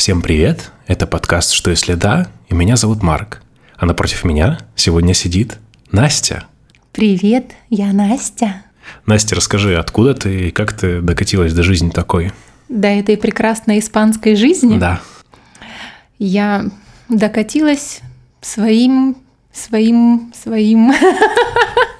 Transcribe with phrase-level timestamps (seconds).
[0.00, 0.70] Всем привет!
[0.86, 3.42] Это подкаст «Что если да?» и меня зовут Марк.
[3.76, 5.58] А напротив меня сегодня сидит
[5.92, 6.44] Настя.
[6.90, 8.62] Привет, я Настя.
[9.04, 12.32] Настя, расскажи, откуда ты и как ты докатилась до жизни такой?
[12.70, 14.78] До этой прекрасной испанской жизни?
[14.78, 15.02] Да.
[16.18, 16.64] Я
[17.10, 18.00] докатилась
[18.40, 19.18] своим,
[19.52, 20.94] своим, своим...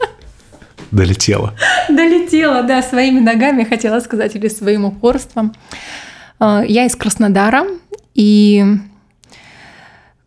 [0.90, 1.54] Долетела.
[1.90, 5.52] Долетела, да, своими ногами, хотела сказать, или своим упорством.
[6.38, 7.66] А, я из Краснодара,
[8.20, 8.62] и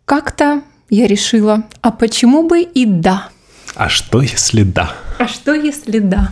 [0.06, 3.30] как-то я решила, а почему бы и да?
[3.76, 4.94] А что если да?
[5.20, 6.32] А что если да?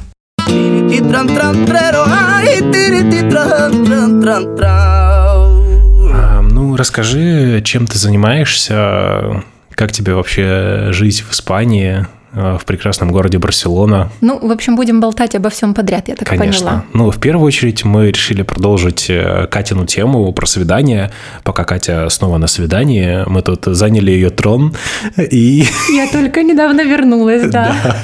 [6.11, 13.37] А, ну, расскажи, чем ты занимаешься, как тебе вообще жить в Испании, в прекрасном городе
[13.37, 14.09] Барселона.
[14.21, 16.65] Ну, в общем, будем болтать обо всем подряд, я так Конечно.
[16.65, 16.83] поняла.
[16.93, 21.11] Ну, в первую очередь мы решили продолжить э, Катину тему про свидание.
[21.43, 24.73] Пока Катя снова на свидании, мы тут заняли ее трон
[25.17, 25.65] и...
[25.93, 27.75] Я только недавно вернулась, да.
[27.83, 27.97] да.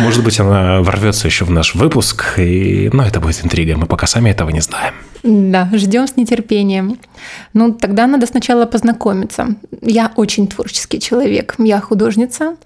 [0.00, 2.90] Может быть, она ворвется еще в наш выпуск, и...
[2.92, 4.94] но это будет интрига, мы пока сами этого не знаем.
[5.24, 6.98] Да, ждем с нетерпением.
[7.54, 9.56] Ну, тогда надо сначала познакомиться.
[9.80, 12.56] Я очень творческий человек, я художница,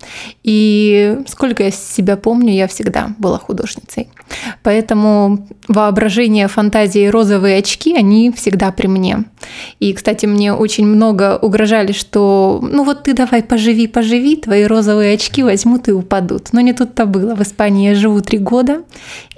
[0.43, 4.09] и сколько я себя помню, я всегда была художницей.
[4.65, 9.25] Поэтому воображение, фантазии, розовые очки, они всегда при мне.
[9.79, 15.15] И, кстати, мне очень много угрожали, что ну вот ты давай поживи, поживи, твои розовые
[15.15, 16.49] очки возьмут и упадут.
[16.53, 17.37] Но не тут-то было.
[17.37, 18.83] В Испании я живу три года,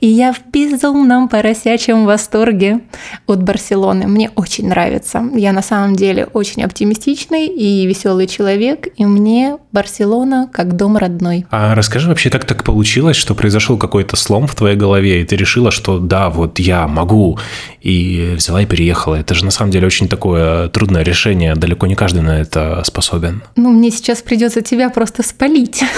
[0.01, 2.81] и я в безумном поросячьем восторге
[3.27, 4.07] от Барселоны.
[4.07, 5.23] Мне очень нравится.
[5.35, 11.47] Я на самом деле очень оптимистичный и веселый человек, и мне Барселона как дом родной.
[11.51, 15.37] А расскажи вообще, как так получилось, что произошел какой-то слом в твоей голове, и ты
[15.37, 17.39] решила, что да, вот я могу,
[17.81, 19.17] и взяла и переехала.
[19.17, 23.43] Это же на самом деле очень такое трудное решение, далеко не каждый на это способен.
[23.57, 25.83] Ну, мне сейчас придется тебя просто спалить.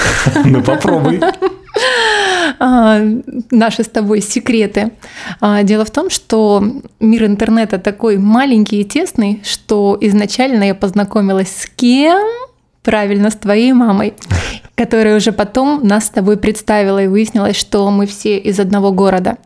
[0.45, 1.21] Ну, попробуй.
[2.58, 3.01] А,
[3.51, 4.92] наши с тобой секреты.
[5.41, 6.64] А, дело в том, что
[7.01, 12.23] мир интернета такой маленький и тесный, что изначально я познакомилась с кем?
[12.83, 14.14] Правильно, с твоей мамой,
[14.83, 19.37] которая уже потом нас с тобой представила и выяснилось, что мы все из одного города.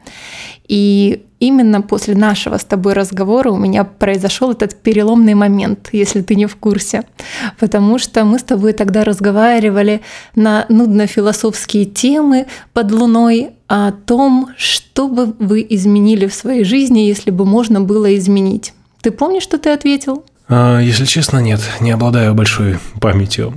[0.67, 6.37] И именно после нашего с тобой разговора у меня произошел этот переломный момент, если ты
[6.37, 7.03] не в курсе.
[7.59, 10.01] Потому что мы с тобой тогда разговаривали
[10.35, 17.31] на нудно-философские темы под луной о том, что бы вы изменили в своей жизни, если
[17.31, 18.73] бы можно было изменить.
[19.03, 20.25] Ты помнишь, что ты ответил?
[20.49, 23.53] А, если честно, нет, не обладаю большой памятью.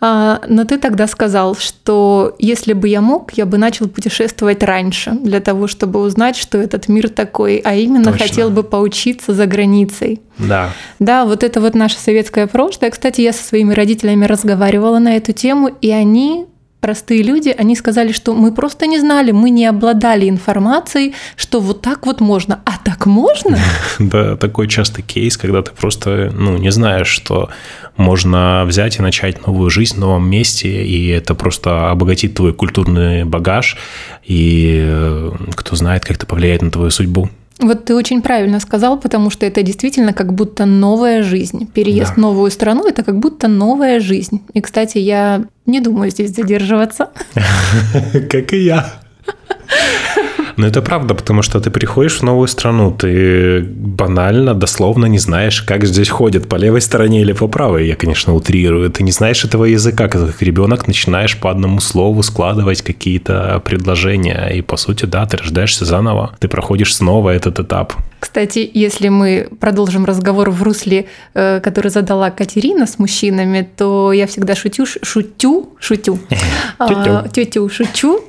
[0.00, 5.12] А, но ты тогда сказал, что если бы я мог, я бы начал путешествовать раньше,
[5.12, 8.26] для того, чтобы узнать, что этот мир такой, а именно Точно.
[8.26, 10.20] хотел бы поучиться за границей.
[10.38, 10.70] Да.
[10.98, 12.90] Да, вот это вот наше советское прошлое.
[12.90, 16.46] Кстати, я со своими родителями разговаривала на эту тему, и они
[16.80, 21.82] простые люди, они сказали, что мы просто не знали, мы не обладали информацией, что вот
[21.82, 22.60] так вот можно.
[22.64, 23.58] А так можно?
[23.98, 27.50] Да, такой частый кейс, когда ты просто ну, не знаешь, что
[27.96, 33.24] можно взять и начать новую жизнь в новом месте, и это просто обогатит твой культурный
[33.24, 33.76] багаж,
[34.24, 37.28] и э, кто знает, как это повлияет на твою судьбу.
[37.60, 41.66] Вот ты очень правильно сказал, потому что это действительно как будто новая жизнь.
[41.66, 42.14] Переезд да.
[42.14, 44.40] в новую страну– это как будто новая жизнь.
[44.54, 47.10] И, кстати, я не думаю здесь задерживаться.
[48.30, 48.94] Как и я.
[50.56, 55.62] Но это правда, потому что ты приходишь в новую страну, ты банально, дословно не знаешь,
[55.62, 57.86] как здесь ходят, по левой стороне или по правой.
[57.86, 58.90] Я, конечно, утрирую.
[58.90, 64.50] Ты не знаешь этого языка, как ребенок начинаешь по одному слову складывать какие-то предложения.
[64.54, 66.36] И, по сути, да, ты рождаешься заново.
[66.38, 67.94] Ты проходишь снова этот этап.
[68.20, 74.26] Кстати, если мы продолжим разговор в русле, э, который задала Катерина с мужчинами, то я
[74.26, 76.18] всегда шутю, шутю, шутю,
[77.32, 78.20] тетю, а, шучу,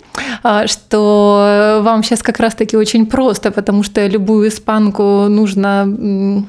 [0.66, 6.46] что вам сейчас как раз-таки очень просто, потому что любую испанку нужно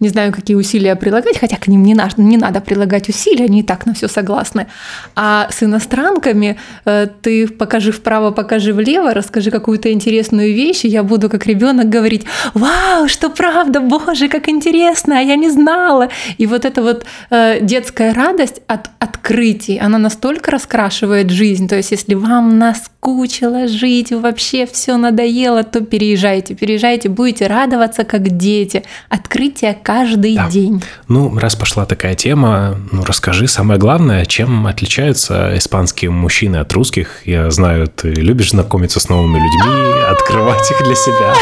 [0.00, 3.60] не знаю, какие усилия прилагать, хотя к ним не надо, не надо прилагать усилия, они
[3.60, 4.66] и так на все согласны.
[5.14, 11.02] А с иностранками э, ты покажи вправо, покажи влево, расскажи какую-то интересную вещь, и я
[11.02, 12.24] буду как ребенок говорить,
[12.54, 16.08] вау, что правда, боже, как интересно, а я не знала.
[16.38, 21.68] И вот эта вот э, детская радость от открытий, она настолько раскрашивает жизнь.
[21.68, 28.36] То есть если вам наскучило жить, вообще все надоело, то переезжайте, переезжайте, будете радоваться как
[28.36, 28.84] дети.
[29.08, 30.48] Открытие события каждый да.
[30.48, 30.82] день.
[31.08, 37.26] Ну, раз пошла такая тема, ну расскажи самое главное, чем отличаются испанские мужчины от русских.
[37.26, 41.34] Я знаю, ты любишь знакомиться с новыми людьми, открывать их для себя.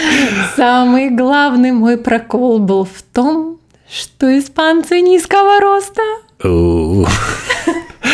[0.56, 3.58] Самый главный мой прокол был в том,
[3.90, 6.02] что испанцы низкого роста.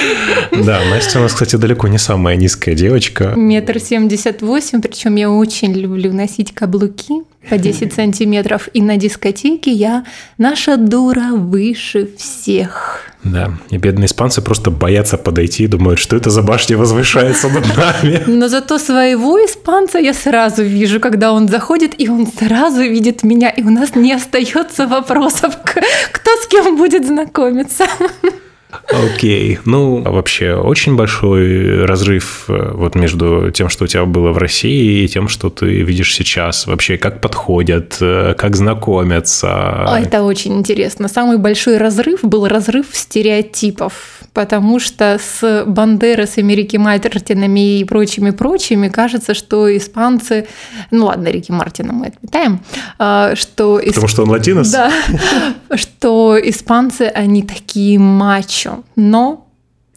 [0.65, 3.35] Да, Настя у нас, кстати, далеко не самая низкая девочка.
[3.37, 8.69] Метр семьдесят восемь, причем я очень люблю носить каблуки по 10 сантиметров.
[8.73, 10.05] И на дискотеке я
[10.39, 13.01] наша дура выше всех.
[13.23, 17.65] Да, и бедные испанцы просто боятся подойти и думают, что это за башня возвышается над
[17.77, 18.23] нами.
[18.27, 23.49] Но зато своего испанца я сразу вижу, когда он заходит, и он сразу видит меня,
[23.49, 25.57] и у нас не остается вопросов,
[26.13, 27.87] кто с кем будет знакомиться.
[28.91, 29.59] Окей.
[29.65, 34.39] Ну, а вообще, очень большой разрыв э, вот между тем, что у тебя было в
[34.39, 36.67] России, и тем, что ты видишь сейчас.
[36.67, 39.87] Вообще, как подходят, э, как знакомятся.
[39.99, 41.09] Это очень интересно.
[41.09, 49.33] Самый большой разрыв был разрыв стереотипов потому что с Бандерасами, Рики Мартинами и прочими-прочими кажется,
[49.33, 50.47] что испанцы,
[50.91, 52.61] ну ладно, Рики Мартина мы отметаем,
[52.99, 53.81] а, что...
[53.87, 54.71] Потому что он латинос?
[54.71, 54.93] Да,
[55.77, 59.44] что испанцы, они такие мачо, но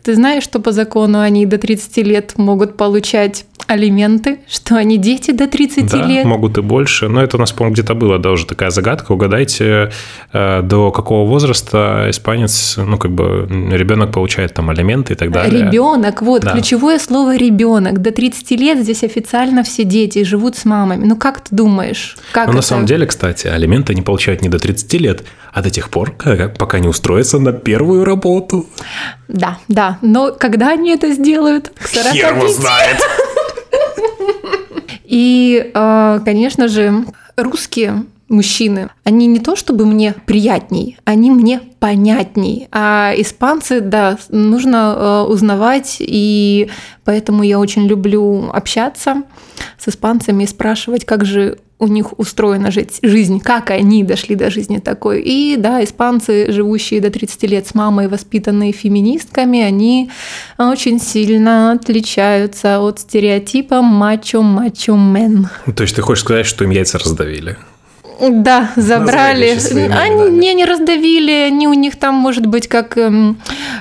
[0.08, 5.32] ты знаешь, что по закону они до 30 лет могут получать алименты, что они дети
[5.32, 6.26] до 30 да, лет.
[6.26, 7.10] могут и больше.
[7.10, 9.12] Но это у нас, по-моему, где-то было, да, уже такая загадка.
[9.12, 9.92] Угадайте,
[10.32, 15.66] э, до какого возраста испанец, ну, как бы, ребенок получает там алименты и так далее.
[15.66, 16.52] Ребенок, вот, да.
[16.52, 18.02] ключевое слово ребенок.
[18.02, 21.04] До 30 лет здесь официально все дети живут с мамами.
[21.04, 22.18] Ну, как ты думаешь?
[22.32, 25.70] Как ну, на самом деле, кстати, алименты не получают не до 30 лет, а до
[25.70, 26.14] тех пор,
[26.58, 28.68] пока не устроятся на первую работу.
[29.28, 29.97] Да, да.
[30.02, 31.70] Но когда они это сделают?
[31.70, 32.14] К 45.
[32.14, 32.98] Хер его знает.
[35.04, 37.06] И, а, конечно же,
[37.38, 42.68] русские мужчины, они не то чтобы мне приятней, они мне понятней.
[42.72, 46.70] А испанцы, да, нужно а, узнавать, и
[47.06, 49.24] поэтому я очень люблю общаться
[49.78, 54.80] с испанцами и спрашивать, как же у них устроена жизнь, как они дошли до жизни
[54.80, 55.22] такой.
[55.22, 60.10] И да, испанцы, живущие до 30 лет с мамой, воспитанные феминистками, они
[60.58, 65.50] очень сильно отличаются от стереотипа мачо-мачо-мен.
[65.76, 67.58] То есть ты хочешь сказать, что им яйца раздавили?
[68.20, 69.58] Да, забрали.
[69.92, 73.34] Они не, не раздавили, они у них там, может быть, как э,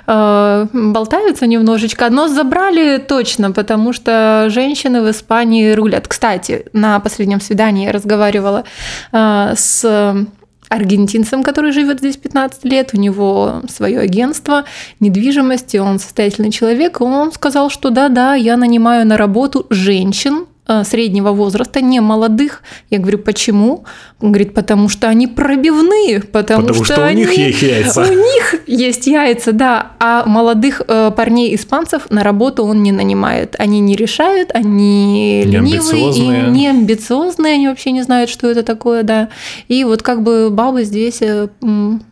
[0.06, 6.08] э, болтаются немножечко, но забрали точно, потому что женщины в Испании рулят.
[6.08, 8.64] Кстати, на последнем свидании я разговаривала
[9.12, 10.26] э, с
[10.68, 14.64] аргентинцем, который живет здесь 15 лет, у него свое агентство
[15.00, 20.46] недвижимости, он состоятельный человек, и он сказал, что да-да, я нанимаю на работу женщин,
[20.84, 22.62] среднего возраста, не молодых.
[22.90, 23.84] Я говорю, почему?
[24.20, 28.02] Он говорит, потому что они пробивные, потому, потому что, что у них есть яйца.
[28.02, 29.92] У них есть яйца, да.
[30.00, 33.54] А молодых э, парней испанцев на работу он не нанимает.
[33.58, 38.62] Они не решают, они не ленивые и не амбициозные, они вообще не знают, что это
[38.62, 39.28] такое, да.
[39.68, 41.48] И вот как бы бабы здесь э,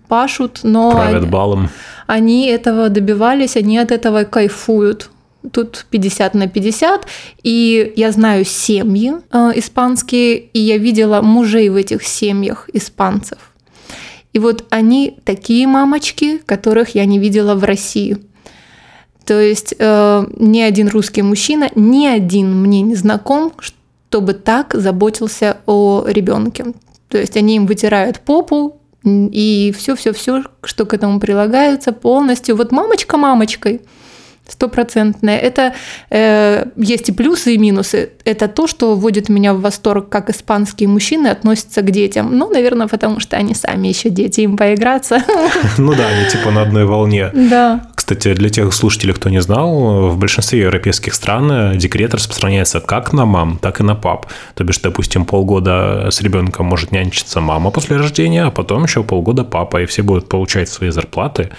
[0.09, 0.93] пашут, но...
[0.93, 1.71] Правят балом.
[2.07, 5.11] Они этого добивались, они от этого кайфуют
[5.53, 7.07] тут 50 на 50,
[7.43, 13.39] и я знаю семьи э, испанские, и я видела мужей в этих семьях испанцев.
[14.33, 18.19] И вот они такие мамочки, которых я не видела в России.
[19.25, 25.59] То есть э, ни один русский мужчина, ни один мне не знаком, чтобы так заботился
[25.67, 26.67] о ребенке.
[27.09, 32.57] То есть они им вытирают попу, и все-все-все, что к этому прилагается, полностью.
[32.57, 33.83] Вот мамочка мамочкой–
[34.49, 35.39] стопроцентное.
[35.39, 35.75] Это
[36.11, 38.11] э, есть и плюсы, и минусы.
[38.25, 42.37] Это то, что вводит меня в восторг, как испанские мужчины относятся к детям.
[42.37, 45.23] Ну, наверное, потому что они сами еще дети, им поиграться.
[45.79, 47.31] Ну да, они типа на одной волне.
[47.33, 47.89] Да.
[47.95, 53.25] Кстати, для тех слушателей, кто не знал, в большинстве европейских стран декрет распространяется как на
[53.25, 54.27] мам, так и на пап.
[54.55, 59.45] То бишь, допустим, полгода с ребенком может нянчиться мама после рождения, а потом еще полгода
[59.45, 61.51] папа, и все будут получать свои зарплаты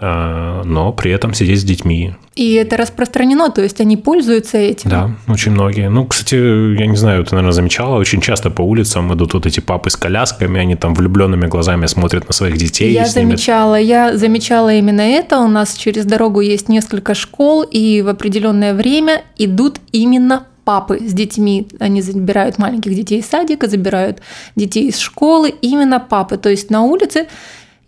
[0.00, 2.14] но при этом сидеть с детьми.
[2.34, 4.88] И это распространено, то есть они пользуются этим.
[4.88, 5.90] Да, очень многие.
[5.90, 9.60] Ну, кстати, я не знаю, ты, наверное, замечала, очень часто по улицам идут вот эти
[9.60, 12.92] папы с колясками, они там влюбленными глазами смотрят на своих детей.
[12.92, 15.38] Я замечала, я замечала именно это.
[15.40, 21.12] У нас через дорогу есть несколько школ, и в определенное время идут именно папы с
[21.12, 24.20] детьми, они забирают маленьких детей из садика, забирают
[24.54, 26.36] детей из школы, именно папы.
[26.36, 27.26] То есть на улице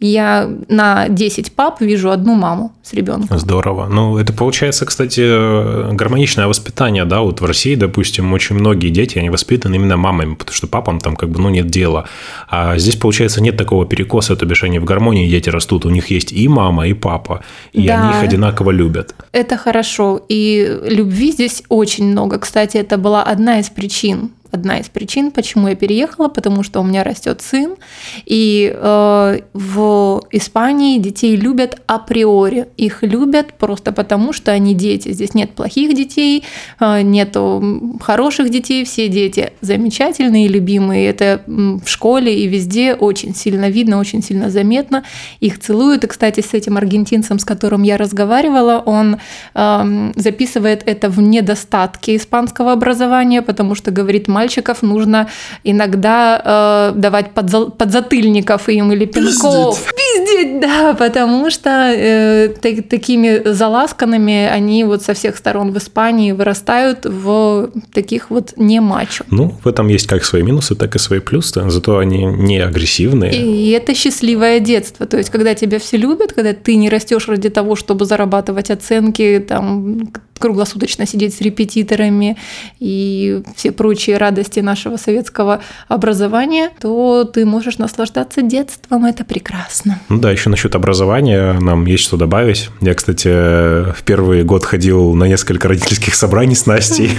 [0.02, 3.38] я на 10 пап вижу одну маму с ребенком.
[3.38, 3.86] Здорово.
[3.86, 9.30] Ну, это получается, кстати, гармоничное воспитание, да, вот в России, допустим, очень многие дети, они
[9.30, 12.06] воспитаны именно мамами, потому что папам там как бы, ну, нет дела.
[12.48, 16.10] А здесь, получается, нет такого перекоса, то бишь они в гармонии дети растут, у них
[16.10, 17.42] есть и мама, и папа,
[17.72, 19.14] и да, они их одинаково любят.
[19.32, 22.38] Это хорошо, и любви здесь очень много.
[22.38, 26.84] Кстати, это была одна из причин, одна из причин, почему я переехала, потому что у
[26.84, 27.74] меня растет сын,
[28.26, 32.68] и э, в Испании детей любят априори.
[32.76, 35.12] Их любят просто потому, что они дети.
[35.12, 36.44] Здесь нет плохих детей,
[36.80, 41.08] э, нету хороших детей, все дети замечательные, любимые.
[41.08, 45.02] Это в школе и везде очень сильно видно, очень сильно заметно.
[45.40, 46.04] Их целуют.
[46.04, 49.16] И, кстати, с этим аргентинцем, с которым я разговаривала, он
[49.54, 55.28] э, записывает это в недостатке испанского образования, потому что говорит, мальчиков нужно
[55.64, 59.78] иногда э, давать подза- подзатыльников им или пинков.
[59.96, 66.32] Пиздеть, да, потому что э, так, такими заласканными они вот со всех сторон в Испании
[66.32, 69.24] вырастают в таких вот не мачо.
[69.30, 73.32] Ну, в этом есть как свои минусы, так и свои плюсы, зато они не агрессивные.
[73.32, 77.48] И это счастливое детство, то есть когда тебя все любят, когда ты не растешь ради
[77.48, 80.10] того, чтобы зарабатывать оценки, там
[80.42, 82.36] круглосуточно сидеть с репетиторами
[82.80, 84.31] и все прочие радости
[84.62, 89.04] нашего советского образования, то ты можешь наслаждаться детством.
[89.04, 89.98] Это прекрасно.
[90.08, 92.70] Ну да, еще насчет образования нам есть что добавить.
[92.80, 97.10] Я, кстати, в первый год ходил на несколько родительских собраний с Настей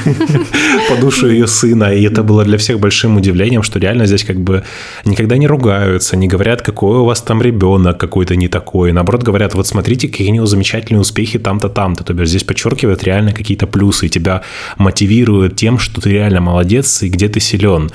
[0.89, 4.39] по душу ее сына, и это было для всех большим удивлением, что реально здесь как
[4.39, 4.63] бы
[5.05, 8.91] никогда не ругаются, не говорят, какой у вас там ребенок какой-то не такой.
[8.91, 12.03] Наоборот, говорят, вот смотрите, какие у него замечательные успехи там-то, там-то.
[12.03, 14.41] То есть здесь подчеркивают реально какие-то плюсы, тебя
[14.77, 17.91] мотивируют тем, что ты реально молодец и где ты силен.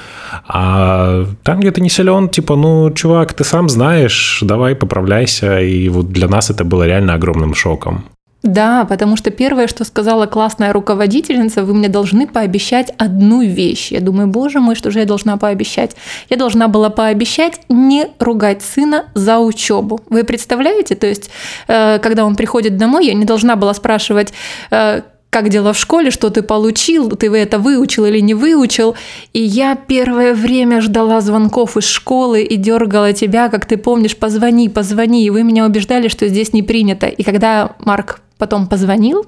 [0.47, 5.61] А там, где ты не силен, типа, ну, чувак, ты сам знаешь, давай поправляйся.
[5.61, 8.05] И вот для нас это было реально огромным шоком.
[8.45, 13.91] Да, потому что первое, что сказала классная руководительница, вы мне должны пообещать одну вещь.
[13.91, 15.97] Я думаю, боже мой, что же я должна пообещать?
[16.31, 20.01] Я должна была пообещать не ругать сына за учебу.
[20.09, 20.95] Вы представляете?
[20.95, 21.31] То есть,
[21.67, 24.33] э, когда он приходит домой, я не должна была спрашивать,
[24.71, 28.95] э, как дела в школе, что ты получил, ты это выучил или не выучил.
[29.33, 34.69] И я первое время ждала звонков из школы и дергала тебя, как ты помнишь, позвони,
[34.69, 35.25] позвони.
[35.25, 37.07] И вы меня убеждали, что здесь не принято.
[37.07, 39.27] И когда Марк потом позвонил,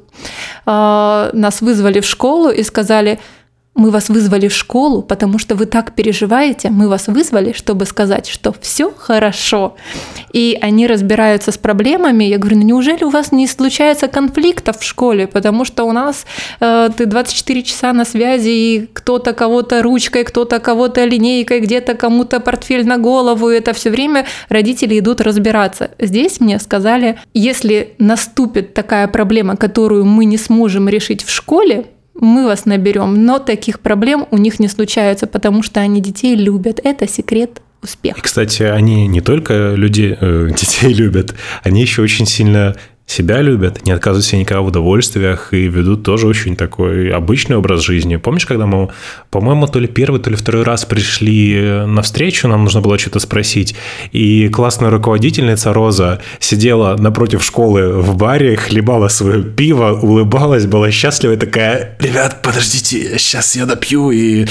[0.67, 3.19] э, нас вызвали в школу и сказали,
[3.75, 6.71] мы вас вызвали в школу, потому что вы так переживаете.
[6.71, 9.77] Мы вас вызвали, чтобы сказать, что все хорошо.
[10.33, 12.25] И они разбираются с проблемами.
[12.25, 15.27] Я говорю, ну неужели у вас не случается конфликтов в школе?
[15.27, 16.27] Потому что у нас
[16.61, 22.41] э, ты 24 часа на связи, и кто-то кого-то ручкой, кто-то кого-то линейкой, где-то кому-то
[22.41, 23.51] портфель на голову.
[23.51, 25.93] И это все время родители идут разбираться.
[25.99, 31.87] Здесь мне сказали, если наступит такая проблема, которую мы не сможем решить в школе,
[32.21, 36.81] мы вас наберем, но таких проблем у них не случается, потому что они детей любят.
[36.83, 38.19] Это секрет успеха.
[38.19, 42.77] И, кстати, они не только люди, э, детей любят, они еще очень сильно
[43.11, 47.81] себя любят, не отказывают себе никогда в удовольствиях и ведут тоже очень такой обычный образ
[47.83, 48.17] жизни.
[48.17, 48.91] Помнишь, когда мы,
[49.31, 53.19] по-моему, то ли первый, то ли второй раз пришли на встречу, нам нужно было что-то
[53.19, 53.75] спросить,
[54.13, 61.33] и классная руководительница Роза сидела напротив школы в баре, хлебала свое пиво, улыбалась, была счастлива
[61.33, 64.47] и такая, ребят, подождите, сейчас я допью и,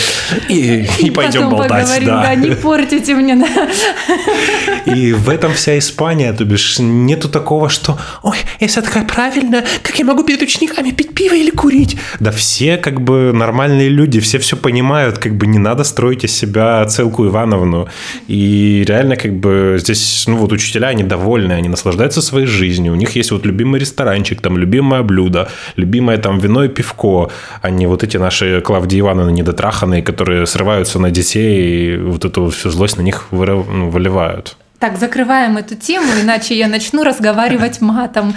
[0.49, 1.83] и, и, и пойдем болтать.
[1.83, 2.23] Поговорим, да.
[2.23, 3.35] да, не портите мне.
[3.35, 4.93] Да.
[4.93, 9.99] И в этом вся Испания, то бишь нету такого, что, ой, я такая правильная, как
[9.99, 11.97] я могу перед учениками пить пиво или курить?
[12.19, 16.35] Да все как бы нормальные люди, все все понимают, как бы не надо строить из
[16.35, 17.87] себя целку Ивановну.
[18.27, 22.95] И реально как бы здесь, ну вот учителя, они довольны, они наслаждаются своей жизнью, у
[22.95, 27.29] них есть вот любимый ресторанчик, там любимое блюдо, любимое там вино и пивко,
[27.61, 32.49] а не вот эти наши Клавдии Ивановны недотраханные, которые срываются на детей и вот эту
[32.49, 34.57] всю злость на них ну, выливают.
[34.79, 38.33] Так, закрываем эту тему, иначе я начну разговаривать матом.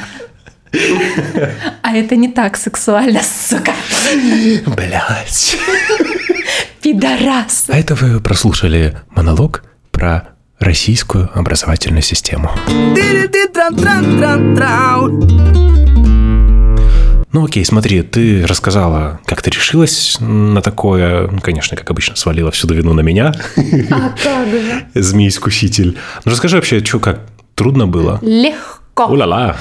[1.82, 3.72] А это не так сексуально, сука.
[4.66, 5.56] Блять.
[6.82, 7.66] Пидорас.
[7.68, 12.50] А это вы прослушали монолог про российскую образовательную систему.
[17.32, 21.28] Ну окей, смотри, ты рассказала, как ты решилась на такое.
[21.28, 23.32] Ну, конечно, как обычно, свалила всю вину на меня.
[23.90, 24.86] А как же?
[24.94, 25.96] Змей-искуситель.
[26.24, 27.20] Ну расскажи вообще, что как
[27.54, 28.18] трудно было?
[28.20, 29.06] Легко.
[29.06, 29.56] Ула-ла.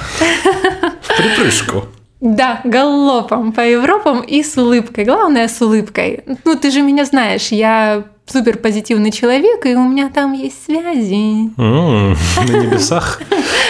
[1.00, 1.86] В припрыжку.
[2.20, 5.04] Да, галопом по Европам и с улыбкой.
[5.04, 6.20] Главное, с улыбкой.
[6.44, 11.50] Ну, ты же меня знаешь, я супер позитивный человек, и у меня там есть связи.
[11.56, 12.16] Mm,
[12.48, 13.20] на небесах.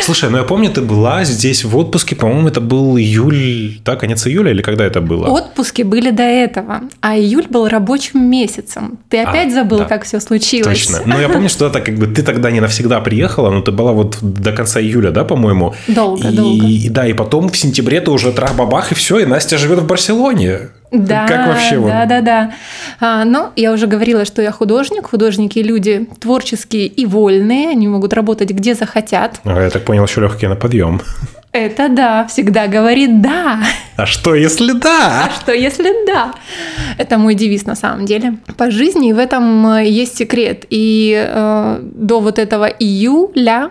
[0.03, 4.27] Слушай, ну я помню, ты была здесь в отпуске, по-моему, это был июль, да, конец
[4.27, 5.29] июля или когда это было?
[5.29, 8.99] Отпуски были до этого, а июль был рабочим месяцем.
[9.09, 9.85] Ты а, опять а, забыл, да.
[9.85, 10.87] как все случилось?
[10.87, 11.03] Точно.
[11.07, 13.93] Ну я помню, что это как бы ты тогда не навсегда приехала, но ты была
[13.93, 15.75] вот до конца июля, да, по-моему?
[15.89, 16.67] Долго, и, долго.
[16.91, 20.71] Да, и потом в сентябре ты уже трах-бабах и все, и Настя живет в Барселоне.
[20.93, 21.89] Да, как вообще вот?
[21.89, 22.53] Да, да, да.
[23.01, 25.09] А, но я уже говорила, что я художник.
[25.09, 27.71] Художники люди творческие и вольные.
[27.71, 29.41] Они могут работать где захотят.
[29.45, 31.01] А, я так понял, еще легкие на подъем.
[31.53, 33.61] Это да, всегда говорит да.
[33.97, 35.27] А что если да?
[35.27, 36.33] А что если да?
[36.97, 38.39] Это мой девиз на самом деле.
[38.57, 40.65] По жизни и в этом э, есть секрет.
[40.71, 43.71] И э, до вот этого июля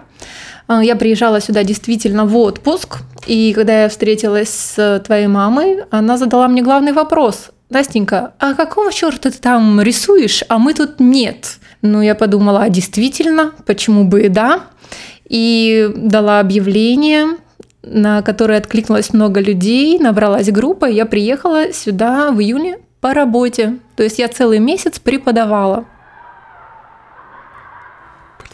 [0.79, 2.99] я приезжала сюда действительно в отпуск.
[3.27, 7.49] И когда я встретилась с твоей мамой, она задала мне главный вопрос.
[7.69, 11.57] Настенька, а какого черта ты там рисуешь, а мы тут нет?
[11.81, 14.63] Ну, я подумала, а действительно, почему бы и да?
[15.27, 17.37] И дала объявление,
[17.83, 23.77] на которое откликнулось много людей, набралась группа, и я приехала сюда в июне по работе.
[23.95, 25.85] То есть я целый месяц преподавала.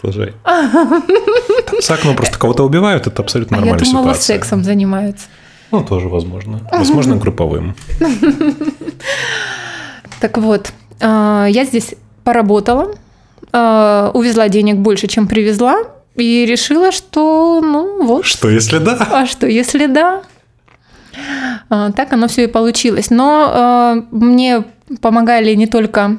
[0.02, 0.34] Продолжай.
[0.44, 4.36] Там с окном просто кого-то убивают, это абсолютно а нормальная я думала, ситуация.
[4.38, 5.28] сексом занимаются.
[5.72, 6.62] Ну, тоже возможно.
[6.72, 7.76] Возможно, групповым.
[10.20, 12.96] Так вот, а, я здесь поработала,
[13.54, 15.76] а, увезла денег больше, чем привезла,
[16.16, 18.26] и решила, что, ну вот.
[18.26, 18.98] Что если да?
[19.12, 20.24] А что если да?
[21.70, 23.12] А, так оно все и получилось.
[23.12, 24.64] Но мне
[25.02, 26.18] помогали не только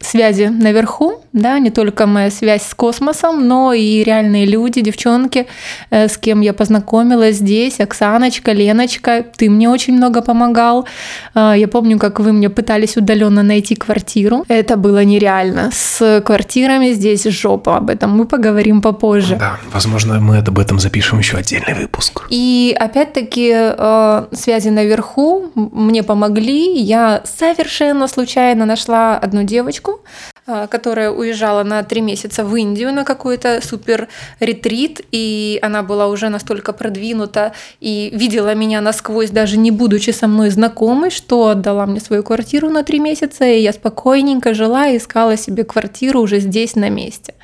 [0.00, 5.46] связи наверху, да, не только моя связь с космосом, но и реальные люди, девчонки,
[5.90, 10.86] э, с кем я познакомилась здесь, Оксаночка, Леночка, ты мне очень много помогал.
[11.34, 14.44] А, я помню, как вы мне пытались удаленно найти квартиру.
[14.48, 15.70] Это было нереально.
[15.72, 17.78] С квартирами здесь жопа.
[17.78, 19.36] Об этом мы поговорим попозже.
[19.36, 22.26] Да, возможно, мы об этом запишем еще отдельный выпуск.
[22.30, 26.78] И опять-таки э, связи наверху мне помогли.
[26.78, 30.00] Я совершенно случайно нашла одну девочку,
[30.44, 34.08] которая уезжала на три месяца в Индию на какой-то супер
[34.40, 40.26] ретрит, и она была уже настолько продвинута и видела меня насквозь, даже не будучи со
[40.26, 44.96] мной знакомой, что отдала мне свою квартиру на три месяца, и я спокойненько жила и
[44.96, 47.34] искала себе квартиру уже здесь на месте.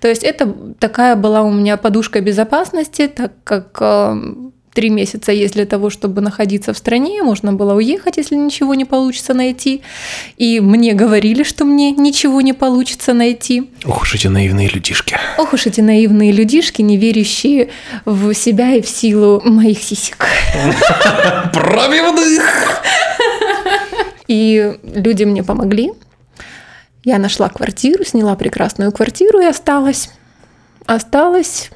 [0.00, 4.18] То есть это такая была у меня подушка безопасности, так как а,
[4.78, 8.84] три месяца есть для того, чтобы находиться в стране, можно было уехать, если ничего не
[8.84, 9.82] получится найти.
[10.36, 13.72] И мне говорили, что мне ничего не получится найти.
[13.84, 15.18] Ох уж эти наивные людишки.
[15.36, 17.70] Ох уж эти наивные людишки, не верящие
[18.04, 20.24] в себя и в силу моих сисек.
[21.52, 22.80] Пробивных!
[24.28, 25.90] И люди мне помогли.
[27.02, 30.10] Я нашла квартиру, сняла прекрасную квартиру и осталась.
[30.86, 31.70] Осталась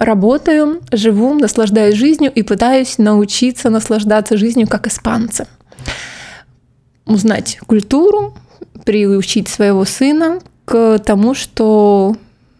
[0.00, 5.46] работаю, живу, наслаждаюсь жизнью и пытаюсь научиться наслаждаться жизнью как испанцы.
[7.06, 8.34] Узнать культуру,
[8.84, 12.16] приучить своего сына к тому, что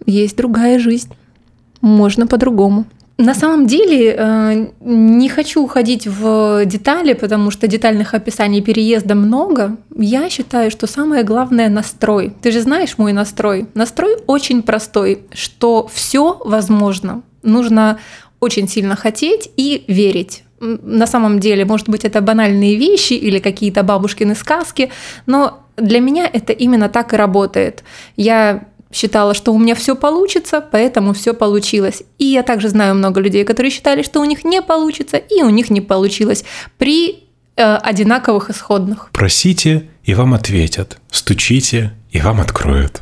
[0.07, 1.13] есть другая жизнь.
[1.81, 2.85] Можно по-другому.
[3.17, 9.77] На самом деле э, не хочу уходить в детали, потому что детальных описаний переезда много.
[9.95, 12.35] Я считаю, что самое главное настрой.
[12.41, 13.67] Ты же знаешь мой настрой.
[13.75, 17.99] Настрой очень простой, что все возможно нужно
[18.41, 20.45] очень сильно хотеть и верить.
[20.61, 24.91] На самом деле, может быть, это банальные вещи или какие-то бабушкины сказки,
[25.27, 27.83] но для меня это именно так и работает.
[28.17, 32.03] Я считала, что у меня все получится, поэтому все получилось.
[32.19, 35.51] И я также знаю много людей, которые считали, что у них не получится, и у
[35.51, 36.45] них не получилось
[36.77, 37.25] при
[37.57, 39.11] э, одинаковых исходных.
[39.13, 40.99] Просите, и вам ответят.
[41.11, 43.01] Стучите, и вам откроют.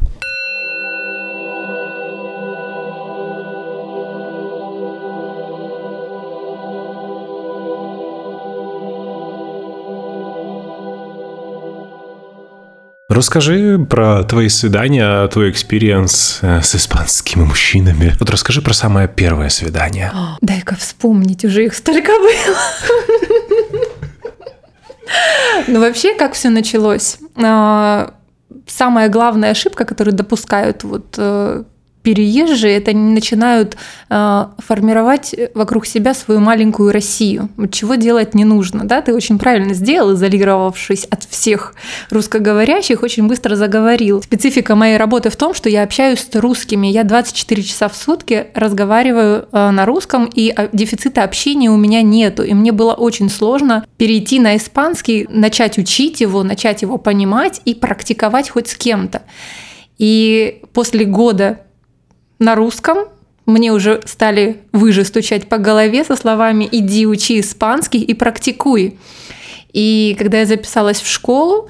[13.08, 18.14] Расскажи про твои свидания, твой experience э, с испанскими мужчинами.
[18.20, 20.12] Вот расскажи про самое первое свидание.
[20.42, 22.56] Дай-ка вспомнить, уже их столько было.
[25.66, 27.18] Ну, вообще, как все началось?
[27.34, 28.14] А,
[28.66, 31.64] самая главная ошибка, которую допускают вот э,
[32.08, 33.76] переезжие, это они начинают
[34.08, 37.50] э, формировать вокруг себя свою маленькую Россию.
[37.70, 38.84] Чего делать не нужно.
[38.84, 39.02] Да?
[39.02, 41.74] Ты очень правильно сделал, изолировавшись от всех
[42.08, 44.22] русскоговорящих, очень быстро заговорил.
[44.22, 46.86] Специфика моей работы в том, что я общаюсь с русскими.
[46.86, 52.00] Я 24 часа в сутки разговариваю э, на русском, и э, дефицита общения у меня
[52.00, 52.42] нету.
[52.42, 57.74] И мне было очень сложно перейти на испанский, начать учить его, начать его понимать и
[57.74, 59.24] практиковать хоть с кем-то.
[59.98, 61.58] И после года
[62.38, 62.98] на русском.
[63.46, 68.98] Мне уже стали выже стучать по голове со словами «иди учи испанский и практикуй».
[69.72, 71.68] И когда я записалась в школу,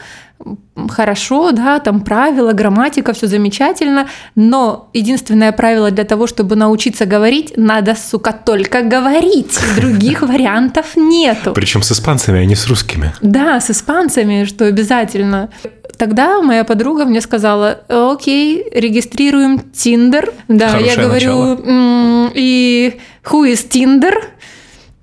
[0.88, 7.54] хорошо, да, там правила, грамматика, все замечательно, но единственное правило для того, чтобы научиться говорить,
[7.56, 9.58] надо, сука, только говорить.
[9.76, 11.52] Других вариантов нету.
[11.54, 13.12] Причем с испанцами, а не с русскими.
[13.20, 15.50] Да, с испанцами, что обязательно.
[15.98, 20.32] Тогда моя подруга мне сказала, окей, регистрируем Тиндер.
[20.46, 22.30] Да, Хорошее я говорю, начало.
[22.34, 24.14] и who is Tinder?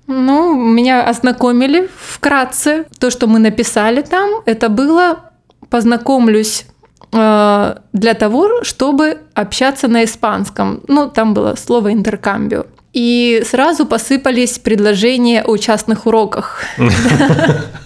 [0.06, 2.86] Ну, меня ознакомили вкратце.
[2.98, 5.32] То, что мы написали там, это было
[5.68, 6.64] познакомлюсь
[7.12, 10.80] э, для того, чтобы общаться на испанском.
[10.88, 12.64] Ну, там было слово интеркамбио.
[12.94, 16.62] И сразу посыпались предложения о частных уроках.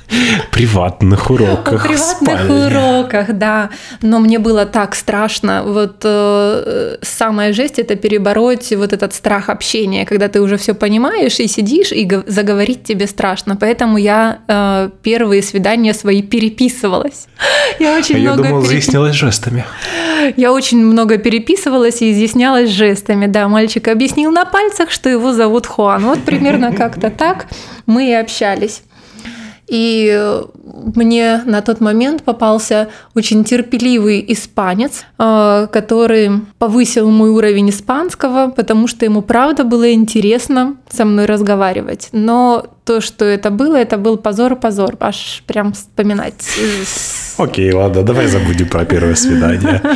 [0.50, 1.86] Приватных уроках.
[1.86, 3.70] Приватных уроках, да.
[4.02, 5.62] Но мне было так страшно.
[5.64, 11.38] Вот э, самая жесть это перебороть вот этот страх общения, когда ты уже все понимаешь
[11.38, 13.56] и сидишь, и заговорить тебе страшно.
[13.56, 17.28] Поэтому я э, первые свидания свои переписывалась.
[17.78, 18.42] Я очень а много.
[18.42, 18.72] Я думал, переп...
[18.72, 19.64] изъяснялась жестами.
[20.36, 23.26] Я очень много переписывалась и изъяснялась жестами.
[23.26, 26.04] Да, мальчик объяснил на пальцах, что его зовут Хуан.
[26.04, 27.46] Вот примерно как-то так
[27.86, 28.82] мы и общались.
[29.70, 30.40] И
[30.96, 38.88] мне на тот момент попался очень терпеливый испанец, э, который повысил мой уровень испанского, потому
[38.88, 42.09] что ему правда было интересно со мной разговаривать.
[42.11, 46.35] Но то, что это было, это был позор-позор, аж прям вспоминать.
[47.38, 49.80] Окей, ладно, давай забудем про первое свидание.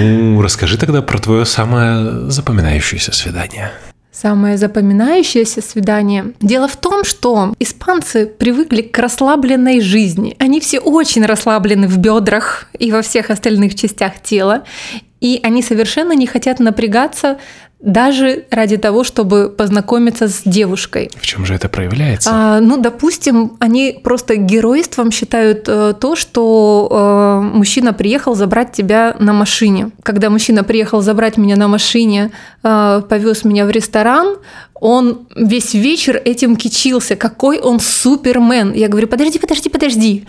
[0.00, 3.72] Ну, расскажи тогда про твое самое запоминающееся свидание.
[4.22, 6.32] Самое запоминающееся свидание.
[6.40, 10.36] Дело в том, что испанцы привыкли к расслабленной жизни.
[10.38, 14.62] Они все очень расслаблены в бедрах и во всех остальных частях тела.
[15.20, 17.40] И они совершенно не хотят напрягаться
[17.82, 21.10] даже ради того, чтобы познакомиться с девушкой.
[21.20, 22.30] В чем же это проявляется?
[22.32, 29.16] А, ну, допустим, они просто геройством считают э, то, что э, мужчина приехал забрать тебя
[29.18, 29.90] на машине.
[30.04, 32.30] Когда мужчина приехал забрать меня на машине,
[32.62, 34.36] э, повез меня в ресторан,
[34.74, 38.72] он весь вечер этим кичился, какой он супермен.
[38.72, 40.24] Я говорю, подожди, подожди, подожди.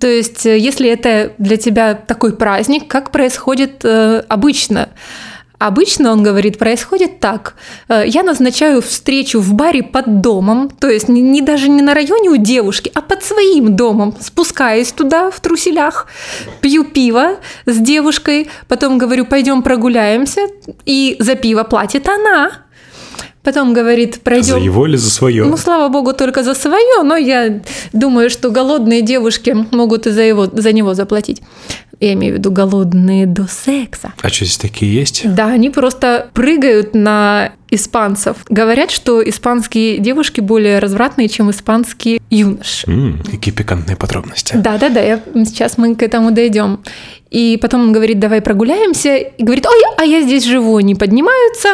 [0.00, 4.88] То есть, э, если это для тебя такой праздник, как происходит э, обычно?
[5.58, 7.54] Обычно, он говорит, происходит так.
[7.88, 11.94] Э, я назначаю встречу в баре под домом, то есть не, не даже не на
[11.94, 14.14] районе у девушки, а под своим домом.
[14.20, 16.06] Спускаюсь туда в труселях,
[16.60, 20.42] пью пиво с девушкой, потом говорю, пойдем прогуляемся,
[20.84, 22.65] и за пиво платит она.
[23.46, 24.54] Потом говорит, пройдем...
[24.54, 25.44] За его или за свое?
[25.44, 27.60] Ну, слава богу, только за свое, но я
[27.92, 31.42] думаю, что голодные девушки могут и за, его, за него заплатить.
[32.00, 34.12] Я имею в виду голодные до секса.
[34.20, 35.32] А что здесь такие есть?
[35.32, 38.38] Да, они просто прыгают на испанцев.
[38.48, 42.88] Говорят, что испанские девушки более развратные, чем испанские юноши.
[42.88, 44.56] Mm, какие пикантные подробности.
[44.56, 45.00] Да, да, да.
[45.00, 46.80] Я, сейчас мы к этому дойдем.
[47.30, 49.16] И потом он говорит, давай прогуляемся.
[49.16, 50.78] И говорит, ой, а я здесь живу.
[50.78, 51.68] Они поднимаются,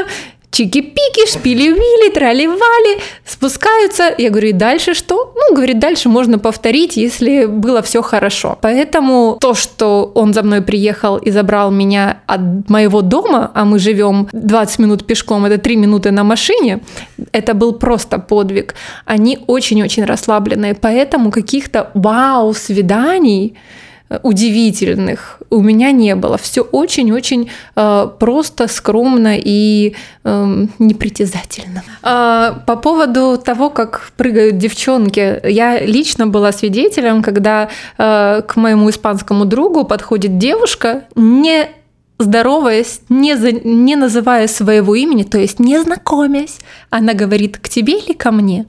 [0.53, 4.15] чики-пики, шпили-вили, трали-вали, спускаются.
[4.19, 5.33] Я говорю, и дальше что?
[5.35, 8.59] Ну, говорит, дальше можно повторить, если было все хорошо.
[8.61, 13.79] Поэтому то, что он за мной приехал и забрал меня от моего дома, а мы
[13.79, 16.81] живем 20 минут пешком, это 3 минуты на машине,
[17.33, 18.75] это был просто подвиг.
[19.07, 23.57] Они очень-очень расслабленные, поэтому каких-то вау-свиданий
[24.23, 26.37] удивительных у меня не было.
[26.37, 29.95] Все очень-очень э, просто, скромно и
[30.25, 31.83] э, непритязательно.
[32.03, 38.91] Э, по поводу того, как прыгают девчонки, я лично была свидетелем, когда э, к моему
[38.91, 41.69] испанскому другу подходит девушка, не
[42.19, 46.59] здороваясь, не, за, не называя своего имени, то есть не знакомясь,
[46.91, 48.67] она говорит к тебе или ко мне.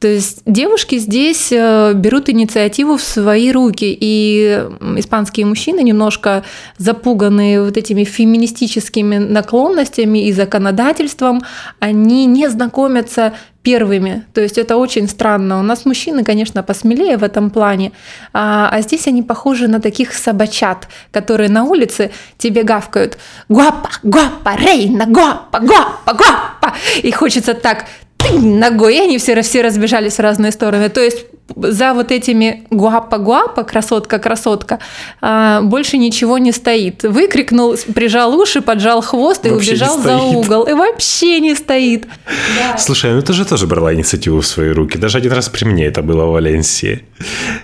[0.00, 6.44] То есть девушки здесь э, берут инициативу в свои руки, и испанские мужчины немножко
[6.76, 11.42] запуганные вот этими феминистическими наклонностями и законодательством,
[11.78, 13.32] они не знакомятся
[13.64, 14.26] первыми.
[14.34, 15.58] То есть это очень странно.
[15.58, 17.92] У нас мужчины, конечно, посмелее в этом плане,
[18.32, 23.16] а, а здесь они похожи на таких собачат, которые на улице тебе гавкают
[23.48, 27.86] «Гуапа, гуапа, рейна, гуапа, гуапа, гуапа!» И хочется так
[28.32, 30.88] ногой, и они все, все разбежались в разные стороны.
[30.88, 31.26] То есть
[31.56, 34.78] за вот этими гуапа-гуапа, красотка-красотка,
[35.20, 37.02] а, больше ничего не стоит.
[37.02, 40.64] Выкрикнул, прижал уши, поджал хвост и вообще убежал за угол.
[40.64, 42.06] И вообще не стоит.
[42.26, 42.78] Да.
[42.78, 44.98] Слушай, ну ты же тоже брала инициативу в свои руки.
[44.98, 47.04] Даже один раз при мне это было в Валенсии.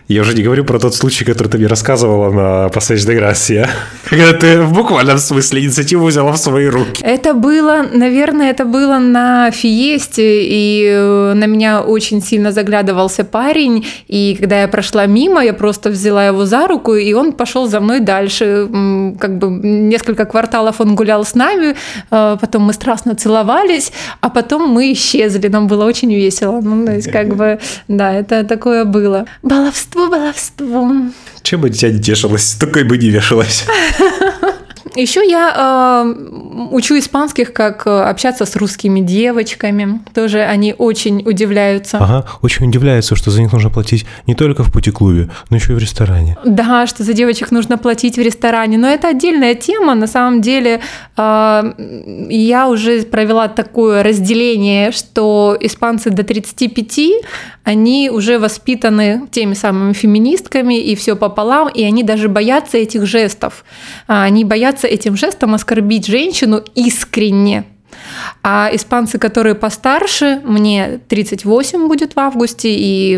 [0.08, 3.68] Я уже не говорю про тот случай, который ты мне рассказывала на Passage de Gracia,
[4.08, 7.02] когда ты в буквальном смысле инициативу взяла в свои руки.
[7.02, 13.69] Это было, наверное, это было на фиесте, и э, на меня очень сильно заглядывался парень,
[13.70, 17.68] парень, и когда я прошла мимо, я просто взяла его за руку, и он пошел
[17.68, 18.68] за мной дальше.
[19.18, 21.74] Как бы несколько кварталов он гулял с нами,
[22.10, 25.48] э, потом мы страстно целовались, а потом мы исчезли.
[25.48, 26.60] Нам было очень весело.
[26.60, 29.24] Ну, то есть, как бы, да, это такое было.
[29.42, 30.90] Баловство, баловство.
[31.42, 33.66] Чем бы дитя не тешилось, только бы не вешалось.
[34.96, 40.00] Еще я э, учу испанских, как э, общаться с русскими девочками.
[40.14, 41.98] Тоже они очень удивляются.
[41.98, 45.76] Ага, очень удивляются, что за них нужно платить не только в пути-клубе, но еще и
[45.76, 46.36] в ресторане.
[46.44, 48.78] Да, что за девочек нужно платить в ресторане.
[48.78, 49.94] Но это отдельная тема.
[49.94, 50.80] На самом деле
[51.16, 51.72] э,
[52.30, 57.00] я уже провела такое разделение, что испанцы до 35,
[57.64, 63.64] они уже воспитаны теми самыми феминистками и все пополам, и они даже боятся этих жестов.
[64.08, 67.64] А, они боятся этим жестом оскорбить женщину искренне.
[68.42, 73.16] А испанцы, которые постарше, мне 38 будет в августе, и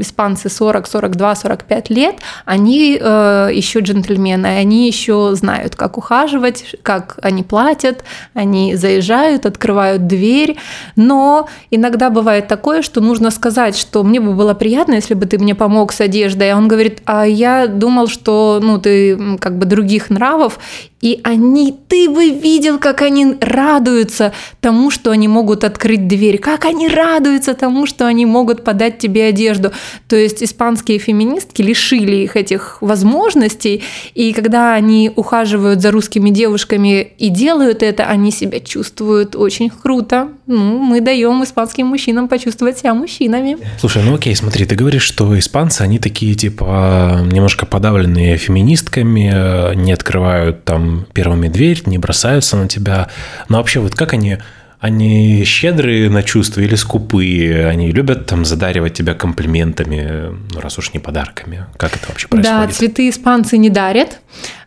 [0.00, 7.18] испанцы 40, 42, 45 лет, они э, еще джентльмены, они еще знают, как ухаживать, как
[7.22, 10.56] они платят, они заезжают, открывают дверь.
[10.96, 15.38] Но иногда бывает такое, что нужно сказать, что мне бы было приятно, если бы ты
[15.38, 16.52] мне помог с одеждой.
[16.52, 20.58] А он говорит, а я думал, что ну, ты как бы других нравов,
[21.00, 26.66] и они, ты бы видел, как они радуются тому, что они могут открыть дверь, как
[26.66, 29.72] они радуются тому, что они могут подать тебе одежду.
[30.08, 33.82] То есть испанские феминистки лишили их этих возможностей,
[34.14, 40.28] и когда они ухаживают за русскими девушками и делают это, они себя чувствуют очень круто.
[40.50, 43.56] Ну, мы даем испанским мужчинам почувствовать себя мужчинами.
[43.78, 49.92] Слушай, ну окей, смотри, ты говоришь, что испанцы, они такие типа немножко подавленные феминистками, не
[49.92, 53.08] открывают там первыми дверь, не бросаются на тебя.
[53.48, 54.38] Но вообще, вот как они
[54.80, 57.66] они щедрые на чувства или скупые?
[57.68, 61.66] Они любят там задаривать тебя комплиментами, ну, раз уж не подарками.
[61.76, 62.68] Как это вообще происходит?
[62.68, 64.20] Да, цветы испанцы не дарят,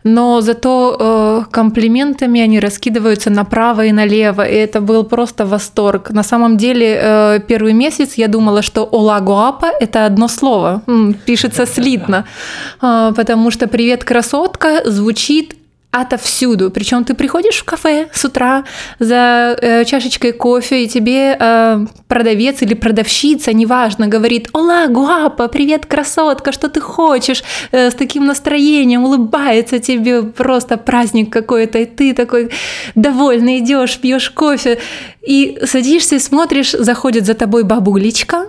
[0.04, 6.12] но зато э, комплиментами они раскидываются направо и налево, и это был просто восторг.
[6.12, 10.84] На самом деле э, первый месяц я думала, что «Ола гуапа»— это одно слово,
[11.26, 12.26] пишется слитно,
[12.82, 15.56] э, потому что «Привет, красотка» звучит
[15.94, 16.72] отовсюду.
[16.72, 18.64] Причем ты приходишь в кафе с утра
[19.00, 25.86] за э, чашечкой кофе, и тебе э, продавец или продавщица, неважно, говорит «Ола, гуапа, привет,
[25.86, 32.14] красотка, что ты хочешь?» э, С таким настроением улыбается тебе, просто праздник какой-то, и ты
[32.14, 32.50] такой
[32.96, 34.80] довольный идешь, пьешь кофе,
[35.22, 38.48] и садишься и смотришь, заходит за тобой бабулечка,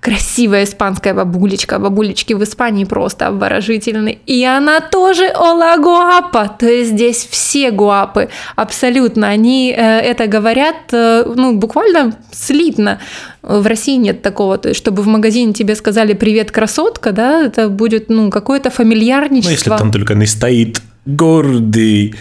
[0.00, 4.18] красивая испанская бабулечка, бабулечки в Испании просто обворожительны.
[4.26, 9.28] И она тоже ола гуапа, то есть здесь все гуапы, абсолютно.
[9.28, 12.98] Они э, это говорят, э, ну, буквально слитно.
[13.42, 17.68] В России нет такого, то есть чтобы в магазине тебе сказали «Привет, красотка», да, это
[17.68, 19.50] будет, ну, какое-то фамильярничество.
[19.50, 22.14] Ну, если там только не стоит гордый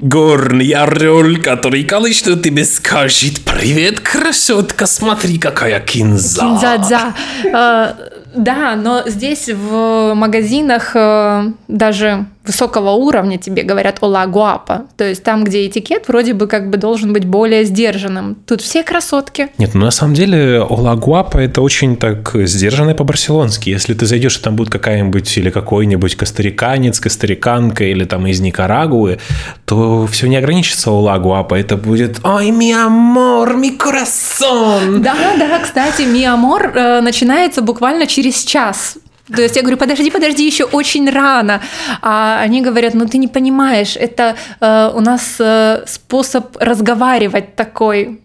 [0.00, 7.14] горный орел, который колычно тебе скажет «Привет, красотка, смотри, какая кинза!» Кинза-дза.
[7.52, 7.96] А,
[8.34, 14.86] да, но здесь в магазинах э, даже высокого уровня тебе говорят «Ола гуапа».
[14.96, 18.36] То есть там, где этикет вроде бы как бы должен быть более сдержанным.
[18.46, 19.48] Тут все красотки.
[19.58, 23.70] Нет, ну на самом деле «Ола гуапа»— это очень так сдержанно по-барселонски.
[23.70, 29.18] Если ты зайдешь, и там будет какая-нибудь или какой-нибудь костариканец, костариканка или там из Никарагуы,
[29.64, 31.54] то все не ограничится «Ола гуапа».
[31.54, 35.02] Это будет «Ой, ми амор, ми корасон».
[35.02, 38.98] Да, да, кстати, ми амор э, начинается буквально через час
[39.34, 41.60] то есть я говорю, подожди, подожди, еще очень рано.
[42.02, 48.20] А они говорят, ну ты не понимаешь, это э, у нас э, способ разговаривать такой.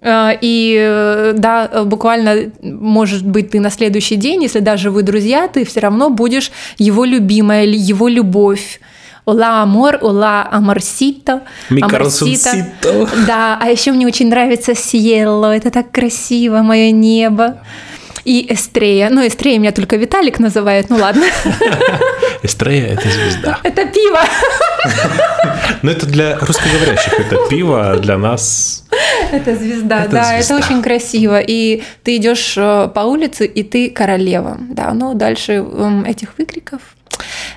[0.00, 5.48] Э, и э, да, буквально, может быть, ты на следующий день, если даже вы друзья,
[5.48, 8.80] ты все равно будешь его любимая, его любовь.
[9.24, 11.42] Ола амор, ола аморсито.
[11.68, 13.08] Аморсито.
[13.26, 17.56] Да, а еще мне очень нравится Сиелло, это так красиво, мое небо
[18.26, 19.08] и Эстрея.
[19.08, 21.24] Ну, Эстрея меня только Виталик называет, ну ладно.
[22.42, 23.60] Эстрея– это звезда.
[23.64, 24.20] Это пиво.
[25.82, 28.84] Ну, это для русскоговорящих, это пиво, а для нас...
[29.30, 30.56] Это звезда, это да, звезда.
[30.58, 31.38] это очень красиво.
[31.38, 34.56] И ты идешь э, по улице, и ты королева.
[34.70, 36.80] Да, но дальше эм, этих выкриков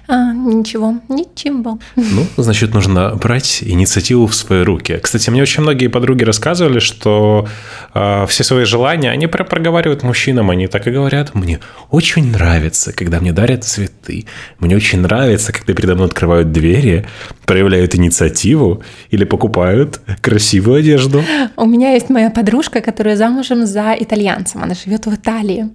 [0.07, 1.79] а, ничего, ничего.
[1.95, 4.97] Ну, значит, нужно брать инициативу в свои руки.
[5.01, 7.47] Кстати, мне очень многие подруги рассказывали, что
[7.93, 11.35] э, все свои желания они прям проговаривают мужчинам, они так и говорят.
[11.35, 11.59] Мне
[11.91, 14.25] очень нравится, когда мне дарят цветы.
[14.59, 17.05] Мне очень нравится, когда передо мной открывают двери,
[17.45, 21.23] проявляют инициативу или покупают красивую одежду.
[21.55, 24.63] У меня есть моя подружка, которая замужем за итальянцем.
[24.63, 25.69] Она живет в Италии.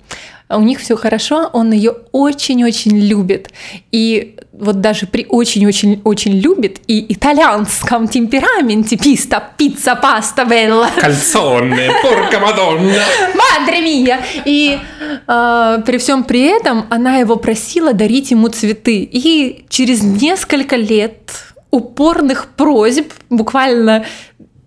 [0.56, 3.50] У них все хорошо, он ее очень-очень любит.
[3.92, 10.88] И вот даже при очень-очень-очень любит и итальянском темпераменте писта, пицца, паста, белла.
[10.96, 13.02] Кальцоне, порка мадонна.
[13.34, 14.20] Мадре мия.
[14.44, 14.78] И
[15.26, 19.08] э, при всем при этом она его просила дарить ему цветы.
[19.10, 21.32] И через несколько лет
[21.70, 24.04] упорных просьб, буквально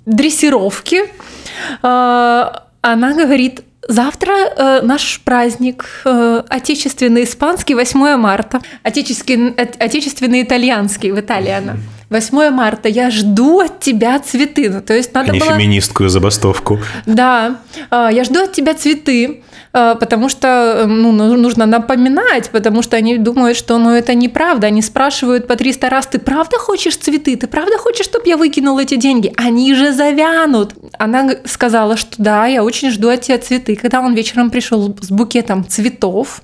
[0.06, 10.44] дрессировки, э, она говорит, Завтра э, наш праздник, э, отечественный испанский, 8 марта, отечественный, отечественный
[10.44, 11.78] итальянский, в Италии она.
[12.10, 14.70] 8 марта, я жду от тебя цветы.
[14.70, 15.54] Ну, то есть надо не было...
[15.54, 16.80] феминистскую забастовку.
[17.06, 17.58] Да,
[17.90, 19.44] э, я жду от тебя цветы.
[19.78, 24.68] Э, потому что э, ну, нужно напоминать, потому что они думают, что ну, это неправда.
[24.68, 27.36] Они спрашивают по 300 раз, ты правда хочешь цветы?
[27.36, 29.32] Ты правда хочешь, чтобы я выкинул эти деньги?
[29.38, 30.74] Они же завянут.
[30.98, 33.76] Она сказала, что да, я очень жду от тебя цветы.
[33.76, 36.42] Когда он вечером пришел с букетом цветов,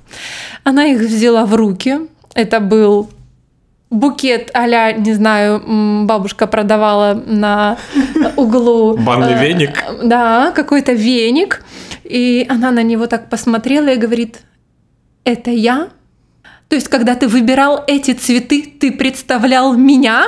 [0.64, 2.02] она их взяла в руки.
[2.36, 3.10] Это был
[3.94, 5.62] букет а не знаю,
[6.06, 7.78] бабушка продавала на
[8.36, 8.98] углу.
[8.98, 9.84] Банный э, веник?
[10.04, 11.64] Да, какой-то веник.
[12.04, 14.42] И она на него так посмотрела и говорит,
[15.24, 15.90] это я?
[16.68, 20.26] То есть, когда ты выбирал эти цветы, ты представлял меня?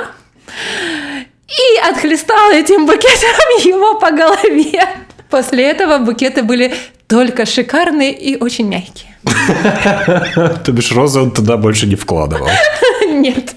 [1.48, 4.82] И отхлестал этим букетом его по голове.
[5.28, 6.74] После этого букеты были
[7.08, 9.16] только шикарные и очень мягкие.
[10.64, 12.48] То бишь розы он туда больше не вкладывал.
[13.20, 13.54] Нет.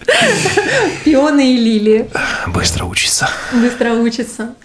[1.04, 2.10] Пионы и лилии.
[2.48, 3.30] Быстро учится.
[3.54, 4.56] Быстро учится.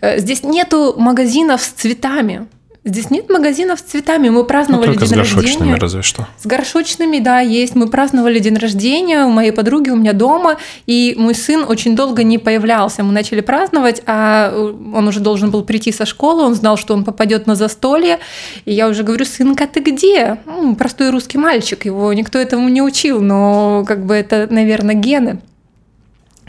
[0.00, 2.48] Э, здесь нету магазинов с цветами.
[2.82, 4.30] Здесь нет магазинов с цветами.
[4.30, 5.74] Мы праздновали ну, только день с горшочными, рождения.
[5.74, 6.26] разве что.
[6.38, 7.74] С горшочными, да, есть.
[7.74, 12.22] Мы праздновали день рождения у моей подруги, у меня дома, и мой сын очень долго
[12.22, 13.02] не появлялся.
[13.02, 14.50] Мы начали праздновать, а
[14.94, 18.18] он уже должен был прийти со школы, он знал, что он попадет на застолье,
[18.64, 20.38] и я уже говорю, сынка, ты где?
[20.46, 25.40] Ну, простой русский мальчик, его никто этому не учил, но как бы это, наверное, гены.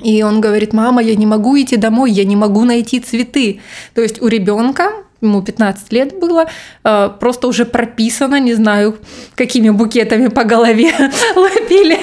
[0.02, 3.60] И он говорит, мама, я не могу идти домой, я не могу найти цветы.
[3.94, 4.92] То есть у ребенка
[5.22, 6.46] ему 15 лет было,
[6.84, 8.98] э, просто уже прописано, не знаю,
[9.36, 10.92] какими букетами по голове
[11.36, 12.00] лопили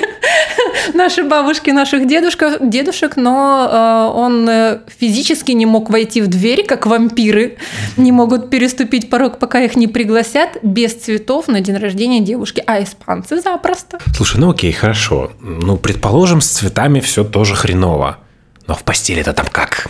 [0.94, 6.64] наши бабушки, наших дедушка, дедушек, но э, он э, физически не мог войти в дверь,
[6.64, 7.56] как вампиры,
[7.96, 12.82] не могут переступить порог, пока их не пригласят, без цветов на день рождения девушки, а
[12.82, 13.98] испанцы запросто.
[14.14, 15.32] Слушай, ну окей, хорошо.
[15.40, 18.18] Ну, предположим, с цветами все тоже хреново.
[18.66, 19.88] Но в постели это там как?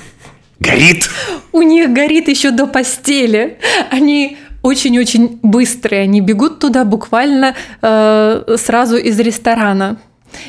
[0.60, 1.08] Горит?
[1.52, 3.58] У них горит еще до постели.
[3.90, 6.02] Они очень-очень быстрые.
[6.02, 9.98] Они бегут туда буквально э, сразу из ресторана.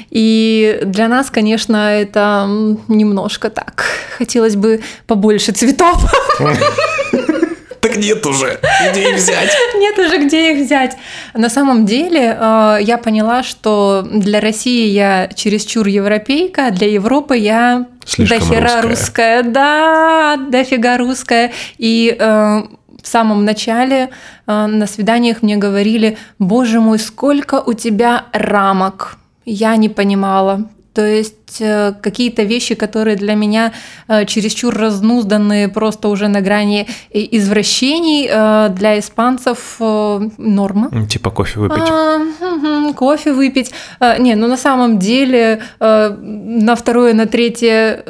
[0.10, 2.48] И для нас, конечно, это
[2.88, 3.86] немножко так.
[4.18, 6.04] Хотелось бы побольше цветов.
[7.82, 8.60] Так нет уже,
[8.92, 9.52] где их взять?
[9.76, 10.98] Нет уже, где их взять.
[11.34, 17.38] На самом деле э, я поняла, что для России я чересчур европейка, а для Европы
[17.38, 18.82] я Слишком дохера русская.
[18.82, 19.44] русская.
[19.44, 21.52] Да, дофига русская.
[21.78, 22.64] И э,
[23.02, 24.10] в самом начале
[24.48, 29.18] э, на свиданиях мне говорили, боже мой, сколько у тебя рамок.
[29.46, 30.70] Я не понимала.
[30.94, 33.74] То есть э, какие-то вещи, которые для меня
[34.08, 40.92] э, чересчур разнузданные, просто уже на грани извращений, э, для испанцев норма.
[41.08, 41.90] Типа кофе выпить.
[41.90, 43.72] А, угу, кофе выпить.
[44.20, 48.04] Не, ну на самом деле на второе, на третье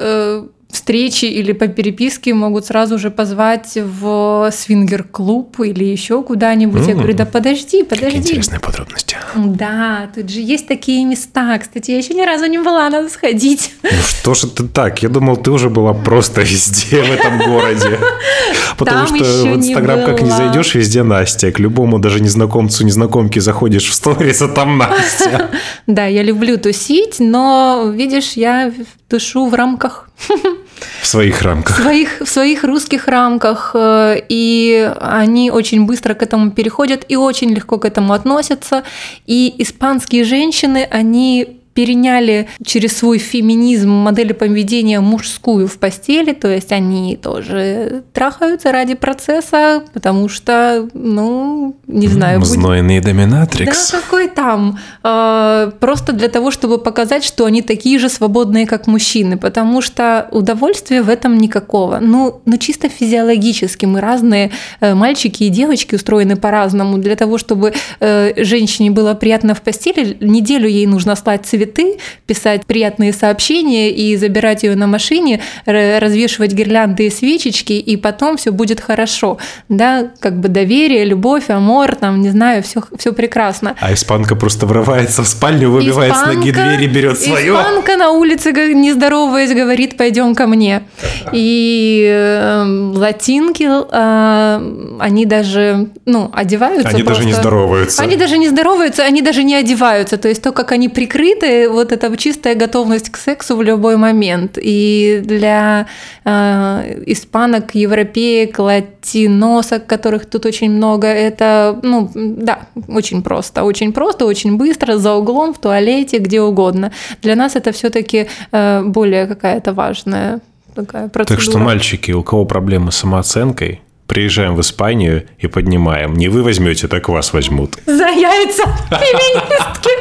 [0.71, 6.81] встречи или по переписке могут сразу же позвать в свингер-клуб или еще куда-нибудь.
[6.81, 6.89] Mm-hmm.
[6.89, 8.05] Я говорю, да подожди, подожди.
[8.05, 9.17] Какие интересные подробности.
[9.35, 11.57] Да, тут же есть такие места.
[11.57, 13.73] Кстати, я еще ни разу не была, надо сходить.
[13.83, 15.01] Ну что ж это так?
[15.01, 17.99] Я думал, ты уже была просто везде в этом городе.
[18.77, 21.51] Потому что в Инстаграм как не зайдешь, везде Настя.
[21.51, 25.49] К любому даже незнакомцу, незнакомке заходишь в сторис, а там Настя.
[25.87, 28.71] Да, я люблю тусить, но, видишь, я
[29.07, 30.09] тушу в рамках
[31.01, 31.77] в своих рамках.
[31.77, 33.71] В своих, в своих русских рамках.
[33.73, 38.83] Э, и они очень быстро к этому переходят и очень легко к этому относятся.
[39.25, 46.73] И испанские женщины, они переняли через свой феминизм модель поведения мужскую в постели, то есть
[46.73, 52.43] они тоже трахаются ради процесса, потому что, ну, не знаю...
[52.43, 53.05] Знойный будет...
[53.05, 53.91] доминатрикс.
[53.91, 54.77] Да, какой там.
[55.03, 60.27] А, просто для того, чтобы показать, что они такие же свободные, как мужчины, потому что
[60.31, 61.99] удовольствия в этом никакого.
[62.01, 64.51] Ну, ну чисто физиологически мы разные,
[64.81, 66.97] э, мальчики и девочки устроены по-разному.
[66.97, 71.97] Для того, чтобы э, женщине было приятно в постели, неделю ей нужно слать цвет цветы,
[72.25, 78.51] писать приятные сообщения и забирать ее на машине, развешивать гирлянды и свечечки, и потом все
[78.51, 79.37] будет хорошо.
[79.69, 83.75] Да, как бы доверие, любовь, амор, там, не знаю, все, все прекрасно.
[83.79, 87.53] А испанка просто врывается в спальню, выбивает испанка, с ноги двери, берет свое.
[87.53, 90.83] Испанка на улице, не здороваясь, говорит, пойдем ко мне.
[91.31, 92.63] И э,
[92.95, 96.89] латинки, э, они даже, ну, одеваются.
[96.89, 97.23] Они просто.
[97.23, 98.03] даже не здороваются.
[98.03, 100.17] Они даже не здороваются, они даже не одеваются.
[100.17, 104.57] То есть то, как они прикрыты, вот это чистая готовность к сексу в любой момент.
[104.61, 105.87] И для
[106.25, 113.63] э, испанок, европеек, латиносок, которых тут очень много, это, ну, да, очень просто.
[113.63, 116.91] Очень просто, очень быстро, за углом, в туалете, где угодно.
[117.21, 120.39] Для нас это все-таки э, более какая-то важная
[120.75, 121.37] такая процедура.
[121.37, 126.15] Так что, мальчики, у кого проблемы с самооценкой, приезжаем в Испанию и поднимаем.
[126.15, 127.75] Не вы возьмете, так вас возьмут.
[127.85, 129.91] За яйца феминистки.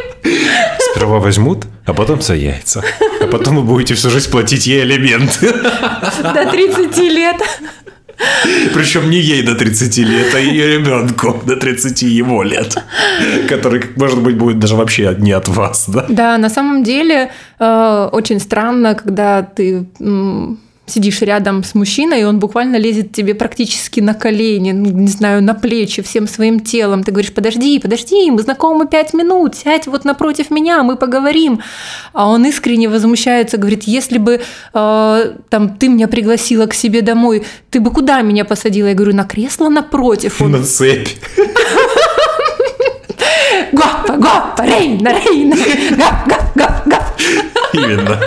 [0.93, 2.83] Сперва возьмут, а потом за яйца.
[3.21, 5.53] А потом вы будете всю жизнь платить ей алименты.
[6.23, 7.37] До 30 лет.
[8.75, 12.77] Причем не ей до 30 лет, а ее ребенку до 30 его лет,
[13.49, 16.07] который, может быть, будет даже вообще не от вас, да?
[16.09, 17.31] Да, на самом деле
[17.61, 19.87] э, очень странно, когда ты
[20.89, 25.43] сидишь рядом с мужчиной, и он буквально лезет тебе практически на колени, ну, не знаю,
[25.43, 27.03] на плечи, всем своим телом.
[27.03, 31.61] Ты говоришь, подожди, подожди, мы знакомы пять минут, сядь вот напротив меня, мы поговорим.
[32.13, 34.41] А он искренне возмущается, говорит, если бы
[34.75, 38.89] э, там ты меня пригласила к себе домой, ты бы куда меня посадила?
[38.89, 40.41] Я говорю, на кресло напротив.
[40.41, 40.53] Он...
[40.53, 41.09] На цепь.
[43.73, 45.57] Гопа, гопа, рейна, рейна,
[45.97, 47.58] гап, гап, гап, гап.
[47.73, 48.21] Именно.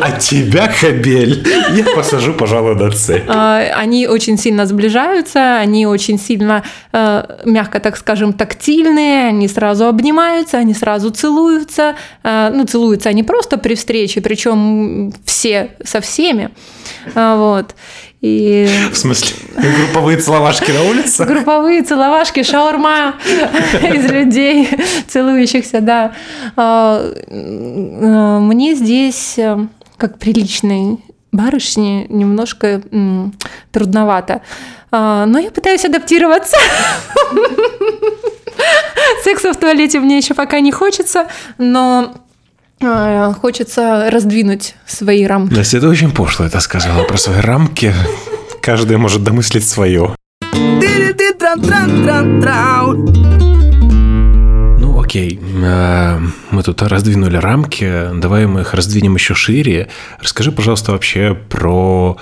[0.00, 3.24] А тебя, Хабель, я посажу, пожалуй, на цепь.
[3.28, 9.86] А, они очень сильно сближаются, они очень сильно, э, мягко так скажем, тактильные, они сразу
[9.86, 11.94] обнимаются, они сразу целуются.
[12.22, 16.50] Э, ну, целуются они просто при встрече, причем все со всеми.
[17.14, 17.74] А, вот.
[18.20, 18.68] И...
[18.92, 19.36] В смысле?
[19.56, 21.24] Групповые целовашки на улице?
[21.24, 24.68] Групповые целовашки, шаурма из людей,
[25.08, 26.12] целующихся, да.
[26.56, 27.02] А,
[28.40, 29.58] мне здесь, э,
[29.96, 30.98] как приличной
[31.32, 32.82] барышне, немножко
[33.72, 34.42] трудновато.
[34.90, 36.56] А, но я пытаюсь адаптироваться.
[39.24, 42.14] Секса в туалете мне еще пока не хочется, но
[43.40, 45.54] хочется раздвинуть свои рамки.
[45.54, 47.94] Настя, это очень пошло это сказала про свои рамки.
[48.62, 50.14] Каждый может домыслить свое.
[54.78, 55.40] Ну, окей.
[55.62, 56.20] А,
[56.50, 58.10] мы тут раздвинули рамки.
[58.14, 59.88] Давай мы их раздвинем еще шире.
[60.20, 62.16] Расскажи, пожалуйста, вообще про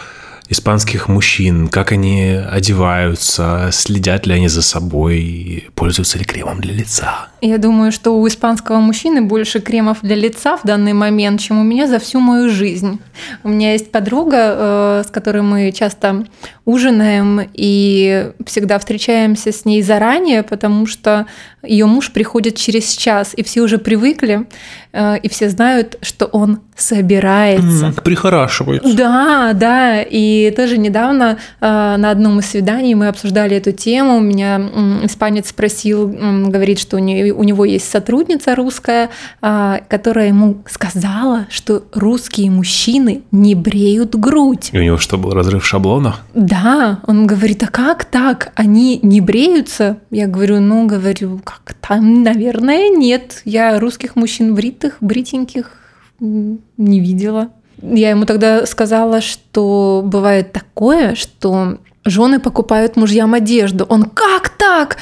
[0.50, 7.28] испанских мужчин, как они одеваются, следят ли они за собой, пользуются ли кремом для лица.
[7.40, 11.62] Я думаю, что у испанского мужчины больше кремов для лица в данный момент, чем у
[11.62, 12.98] меня за всю мою жизнь.
[13.44, 16.24] У меня есть подруга, э, с которой мы часто
[16.64, 21.26] ужинаем и всегда встречаемся с ней заранее, потому что
[21.68, 24.46] ее муж приходит через час, и все уже привыкли,
[24.92, 27.86] э, и все знают, что он собирается.
[27.86, 28.96] Mm, прихорашивается.
[28.96, 30.02] Да, да.
[30.02, 31.66] И тоже недавно э,
[31.96, 34.20] на одном из свиданий мы обсуждали эту тему.
[34.20, 34.58] Меня
[35.02, 39.10] испанец спросил, говорит, что у него есть сотрудница русская,
[39.40, 44.70] а, которая ему сказала, что русские мужчины не бреют грудь.
[44.72, 46.16] И у него что, был разрыв шаблона?
[46.34, 48.52] Да, он говорит, а как так?
[48.54, 49.98] Они не бреются?
[50.10, 53.42] Я говорю, ну, говорю, как там, наверное, нет.
[53.44, 55.72] Я русских мужчин бритых, бритеньких
[56.20, 57.50] не видела.
[57.80, 63.86] Я ему тогда сказала, что бывает такое, что жены покупают мужьям одежду.
[63.88, 64.96] Он как так?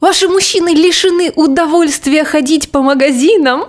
[0.00, 3.64] Ваши мужчины лишены удовольствия ходить по магазинам.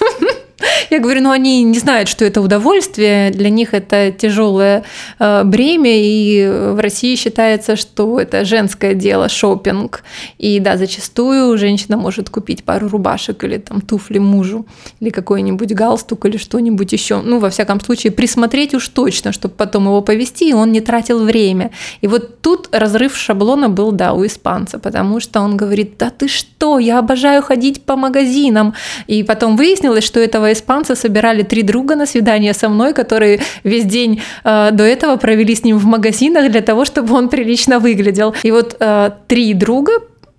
[0.90, 4.84] Я говорю, ну они не знают, что это удовольствие, для них это тяжелое
[5.18, 10.02] э, бремя, и в России считается, что это женское дело, шопинг.
[10.38, 14.66] И да, зачастую женщина может купить пару рубашек или там туфли мужу,
[15.00, 17.20] или какой-нибудь галстук или что-нибудь еще.
[17.20, 21.24] Ну, во всяком случае, присмотреть уж точно, чтобы потом его повести, и он не тратил
[21.24, 21.70] время.
[22.00, 26.28] И вот тут разрыв шаблона был, да, у испанца, потому что он говорит, да ты
[26.28, 28.74] что, я обожаю ходить по магазинам.
[29.06, 33.40] И потом выяснилось, что этого этого испанца собирали три друга на свидание со мной, которые
[33.64, 37.78] весь день э, до этого провели с ним в магазинах для того, чтобы он прилично
[37.78, 38.34] выглядел.
[38.44, 39.92] И вот э, три друга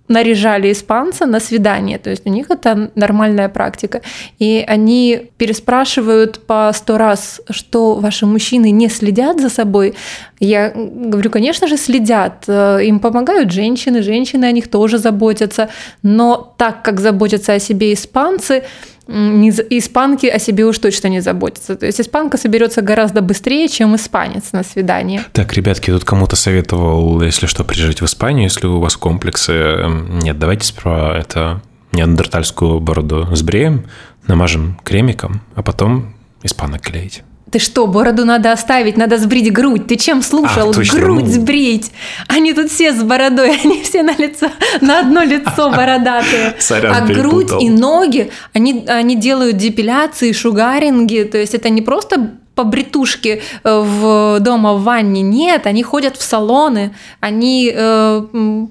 [0.08, 1.98] наряжали испанца на свидание.
[1.98, 4.00] То есть у них это нормальная практика.
[4.40, 9.94] И они переспрашивают по сто раз, что ваши мужчины не следят за собой.
[10.40, 12.44] Я говорю, конечно же, следят.
[12.48, 15.68] Э, им помогают женщины, женщины о них тоже заботятся.
[16.02, 18.62] Но так как заботятся о себе испанцы,
[19.08, 21.76] испанки о себе уж точно не заботятся.
[21.76, 25.24] То есть испанка соберется гораздо быстрее, чем испанец на свидание.
[25.32, 29.52] Так, ребятки, тут кому-то советовал, если что, приезжать в Испанию, если у вас комплексы.
[29.52, 33.86] Эм, нет, давайте сперва это неандертальскую бороду сбреем,
[34.26, 37.22] намажем кремиком, а потом испанок клеить.
[37.50, 39.86] Ты что, бороду надо оставить, надо сбрить грудь.
[39.86, 40.70] Ты чем слушал?
[40.70, 41.30] А, точно, грудь ну...
[41.30, 41.90] сбрить.
[42.26, 46.56] Они тут все с бородой, они все на лицо, на одно лицо бородатые.
[46.58, 51.22] Сорян, а грудь и ноги, они, они делают депиляции, шугаринги.
[51.22, 55.22] То есть это не просто по бритушке э, в, дома в ванне.
[55.22, 58.22] Нет, они ходят в салоны, они э,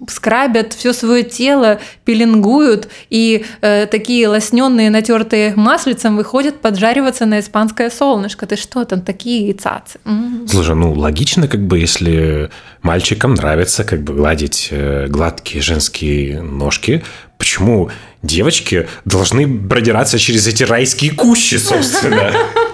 [0.10, 7.90] скрабят все свое тело, пеленгуют, и э, такие лосненные, натертые маслицем выходят поджариваться на испанское
[7.90, 8.46] солнышко.
[8.46, 10.00] Ты что, там такие цацы?
[10.48, 12.50] Слушай, ну логично, как бы, если
[12.82, 17.06] мальчикам нравится как бы гладить э, гладкие женские ножки,
[17.38, 17.90] почему
[18.22, 22.34] девочки должны продираться через эти райские кущи, собственно?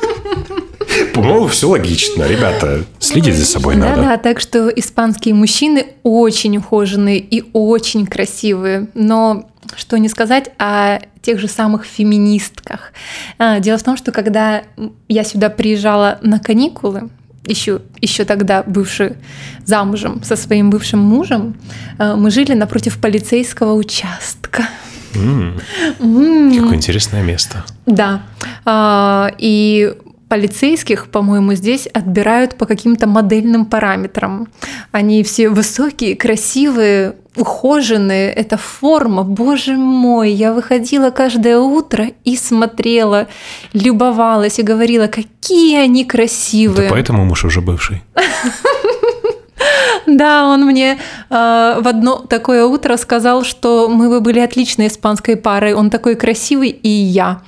[1.23, 2.23] По-моему, все логично.
[2.23, 4.01] Ребята, следить за собой надо.
[4.01, 8.87] Да-да, так что испанские мужчины очень ухоженные и очень красивые.
[8.93, 12.93] Но что не сказать о тех же самых феминистках.
[13.39, 14.63] А, дело в том, что когда
[15.07, 17.09] я сюда приезжала на каникулы,
[17.45, 19.13] еще, еще тогда бывший
[19.65, 21.55] замужем со своим бывшим мужем,
[21.97, 24.67] а, мы жили напротив полицейского участка.
[25.13, 25.61] Mm.
[25.99, 26.59] Mm.
[26.59, 27.63] Какое интересное место.
[27.85, 28.23] Да.
[28.65, 29.93] А, и
[30.33, 34.47] полицейских, по-моему, здесь отбирают по каким-то модельным параметрам.
[34.91, 43.27] Они все высокие, красивые, ухоженные, это форма, боже мой, я выходила каждое утро и смотрела,
[43.73, 46.89] любовалась и говорила, какие они красивые.
[46.89, 48.01] Да поэтому муж уже бывший.
[50.23, 50.97] Да, он мне
[51.29, 55.73] э, в одно такое утро сказал, что мы бы были отличной испанской парой.
[55.73, 57.41] Он такой красивый, и я.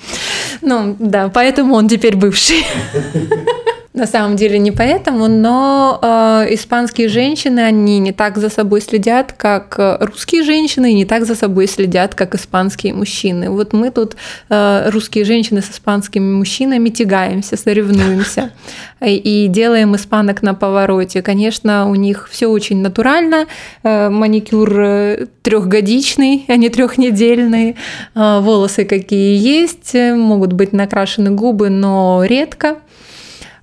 [0.62, 2.66] Ну, да, поэтому он теперь бывший.
[3.96, 9.32] На самом деле не поэтому, но э, испанские женщины, они не так за собой следят,
[9.32, 13.50] как э, русские женщины, и не так за собой следят, как испанские мужчины.
[13.50, 14.18] Вот мы тут,
[14.50, 18.52] э, русские женщины с испанскими мужчинами, тягаемся, соревнуемся
[19.02, 21.22] и делаем испанок на повороте.
[21.22, 23.46] Конечно, у них все очень натурально,
[23.84, 27.78] э, маникюр э, трехгодичный, а не трехнедельный,
[28.14, 32.76] э, волосы какие есть, могут быть накрашены губы, но редко.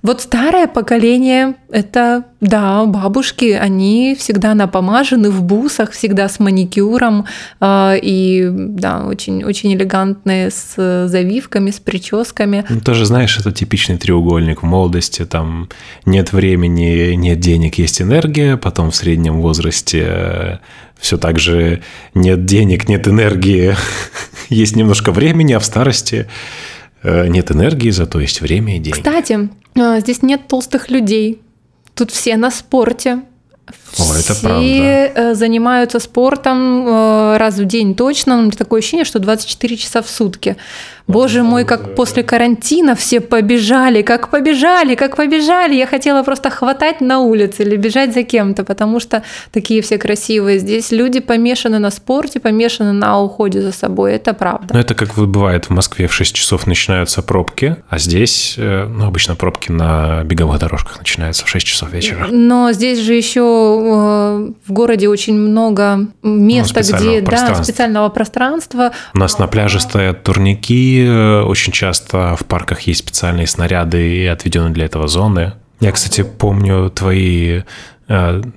[0.03, 7.25] Вот старое поколение, это, да, бабушки, они всегда напомажены в бусах, всегда с маникюром,
[7.61, 12.65] э, и, да, очень, очень элегантные, с завивками, с прическами.
[12.67, 15.69] Ну, тоже, знаешь, это типичный треугольник в молодости, там
[16.05, 20.57] нет времени, нет денег, есть энергия, потом в среднем возрасте э,
[20.99, 21.81] все так же
[22.13, 23.77] нет денег, нет энергии,
[24.49, 26.27] есть немножко времени, а в старости
[27.03, 28.97] нет энергии, зато есть время и деньги.
[28.97, 31.41] Кстати, э, здесь нет толстых людей.
[31.95, 33.21] Тут все на спорте.
[33.97, 34.63] О, это Все правда.
[34.65, 36.87] Э, занимаются спортом
[37.37, 38.41] раз в день точно.
[38.41, 40.57] Но такое ощущение, что 24 часа в сутки.
[41.07, 45.75] Боже мой, как после карантина все побежали, как побежали, как побежали.
[45.75, 50.59] Я хотела просто хватать на улице или бежать за кем-то, потому что такие все красивые.
[50.59, 54.13] Здесь люди помешаны на спорте, помешаны на уходе за собой.
[54.13, 54.73] Это правда.
[54.73, 59.05] Ну, это как бывает в Москве в 6 часов начинаются пробки, а здесь, э, ну,
[59.07, 62.27] обычно пробки на беговых дорожках начинаются в 6 часов вечера.
[62.31, 68.91] Но здесь же еще э, в городе очень много места, ну, где, да, специального пространства.
[69.13, 74.25] У нас на пляже стоят турники, Э, очень часто в парках есть специальные снаряды и
[74.25, 75.53] отведенные для этого зоны.
[75.79, 77.63] Я, кстати, помню твои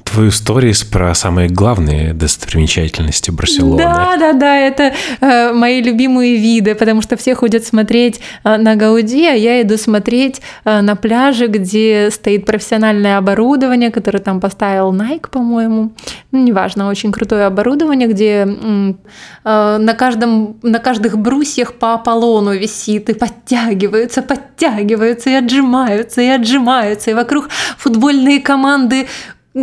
[0.04, 3.82] твою сторис про самые главные достопримечательности Барселоны.
[3.82, 8.76] Да, да, да, это э, мои любимые виды, потому что все ходят смотреть э, на
[8.76, 14.92] Гауди, а я иду смотреть э, на пляже, где стоит профессиональное оборудование, которое там поставил
[14.92, 15.92] Nike, по-моему.
[16.32, 23.08] Ну, неважно, очень крутое оборудование, где э, на, каждом, на каждых брусьях по Аполлону висит
[23.10, 27.48] и подтягиваются, подтягиваются и отжимаются, и отжимаются, и вокруг
[27.78, 29.06] футбольные команды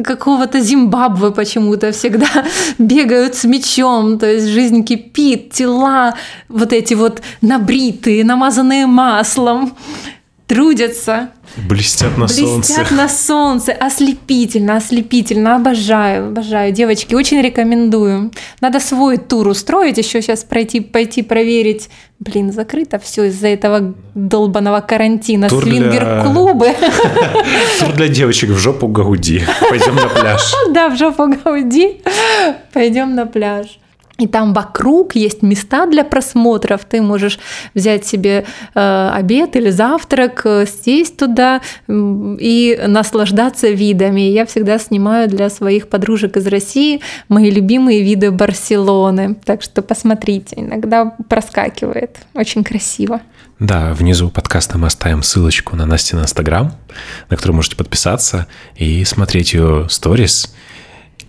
[0.01, 2.45] какого-то Зимбабве почему-то всегда
[2.79, 6.15] бегают с мечом, то есть жизнь кипит, тела
[6.49, 9.73] вот эти вот набритые, намазанные маслом,
[10.47, 11.29] трудятся.
[11.69, 12.73] Блестят на Блестят солнце.
[12.75, 13.71] Блестят на солнце.
[13.73, 15.55] Ослепительно, ослепительно.
[15.55, 16.71] Обожаю, обожаю.
[16.71, 18.31] Девочки, очень рекомендую.
[18.61, 21.89] Надо свой тур устроить, еще сейчас пройти, пойти проверить.
[22.19, 25.49] Блин, закрыто все из-за этого долбанного карантина.
[25.49, 26.67] Тур Свингер-клубы.
[27.79, 29.43] Тур для девочек в жопу Гауди.
[29.69, 30.41] Пойдем на пляж.
[30.73, 32.01] Да, в жопу Гауди.
[32.71, 33.79] Пойдем на пляж.
[34.19, 36.85] И там вокруг есть места для просмотров.
[36.85, 37.39] Ты можешь
[37.73, 38.45] взять себе
[38.75, 44.21] э, обед или завтрак, э, сесть туда и наслаждаться видами.
[44.21, 49.35] Я всегда снимаю для своих подружек из России мои любимые виды Барселоны.
[49.45, 52.19] Так что посмотрите, иногда проскакивает.
[52.35, 53.19] Очень красиво.
[53.57, 56.73] Да, внизу подкаста мы оставим ссылочку на Настин Инстаграм,
[57.29, 58.45] на которую можете подписаться
[58.75, 60.53] и смотреть ее сторис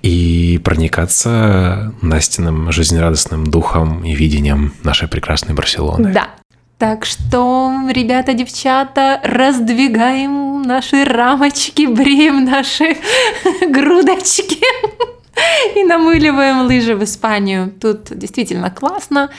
[0.04, 6.12] и проникаться Настиным жизнерадостным духом и видением нашей прекрасной Барселоны.
[6.12, 6.28] Да.
[6.76, 12.98] Так что, ребята, девчата, раздвигаем наши рамочки, бреем наши
[13.66, 14.60] грудочки
[15.74, 17.72] и намыливаем лыжи в Испанию.
[17.80, 19.30] Тут действительно классно,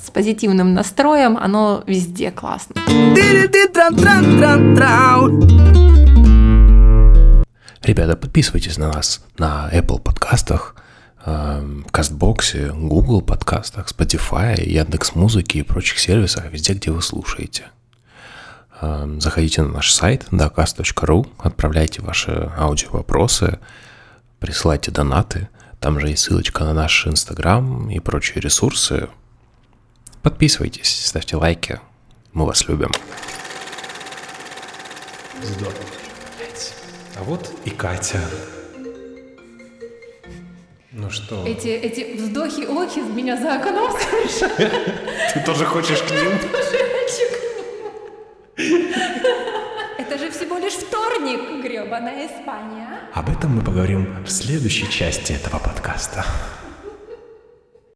[0.00, 2.76] с позитивным настроем, оно везде классно.
[7.82, 10.76] Ребята, подписывайтесь на нас на Apple подкастах,
[11.24, 17.64] эм, Кастбоксе, Google подкастах, Spotify, Яндекс Музыки и прочих сервисах, везде, где вы слушаете.
[18.80, 23.58] Эм, заходите на наш сайт docast.ru, отправляйте ваши аудио-вопросы,
[24.38, 25.48] присылайте донаты.
[25.80, 29.08] Там же есть ссылочка на наш Инстаграм и прочие ресурсы.
[30.22, 31.80] Подписывайтесь, ставьте лайки.
[32.32, 32.92] Мы вас любим.
[35.42, 36.01] Здорово.
[37.22, 38.18] А вот и Катя.
[40.90, 41.46] Ну что?
[41.46, 43.92] Эти, эти вздохи-охи меня за окном.
[45.32, 46.32] Ты тоже хочешь к ним?
[49.98, 52.88] Это же всего лишь вторник, гребаная Испания.
[53.14, 56.26] Об этом мы поговорим в следующей части этого подкаста.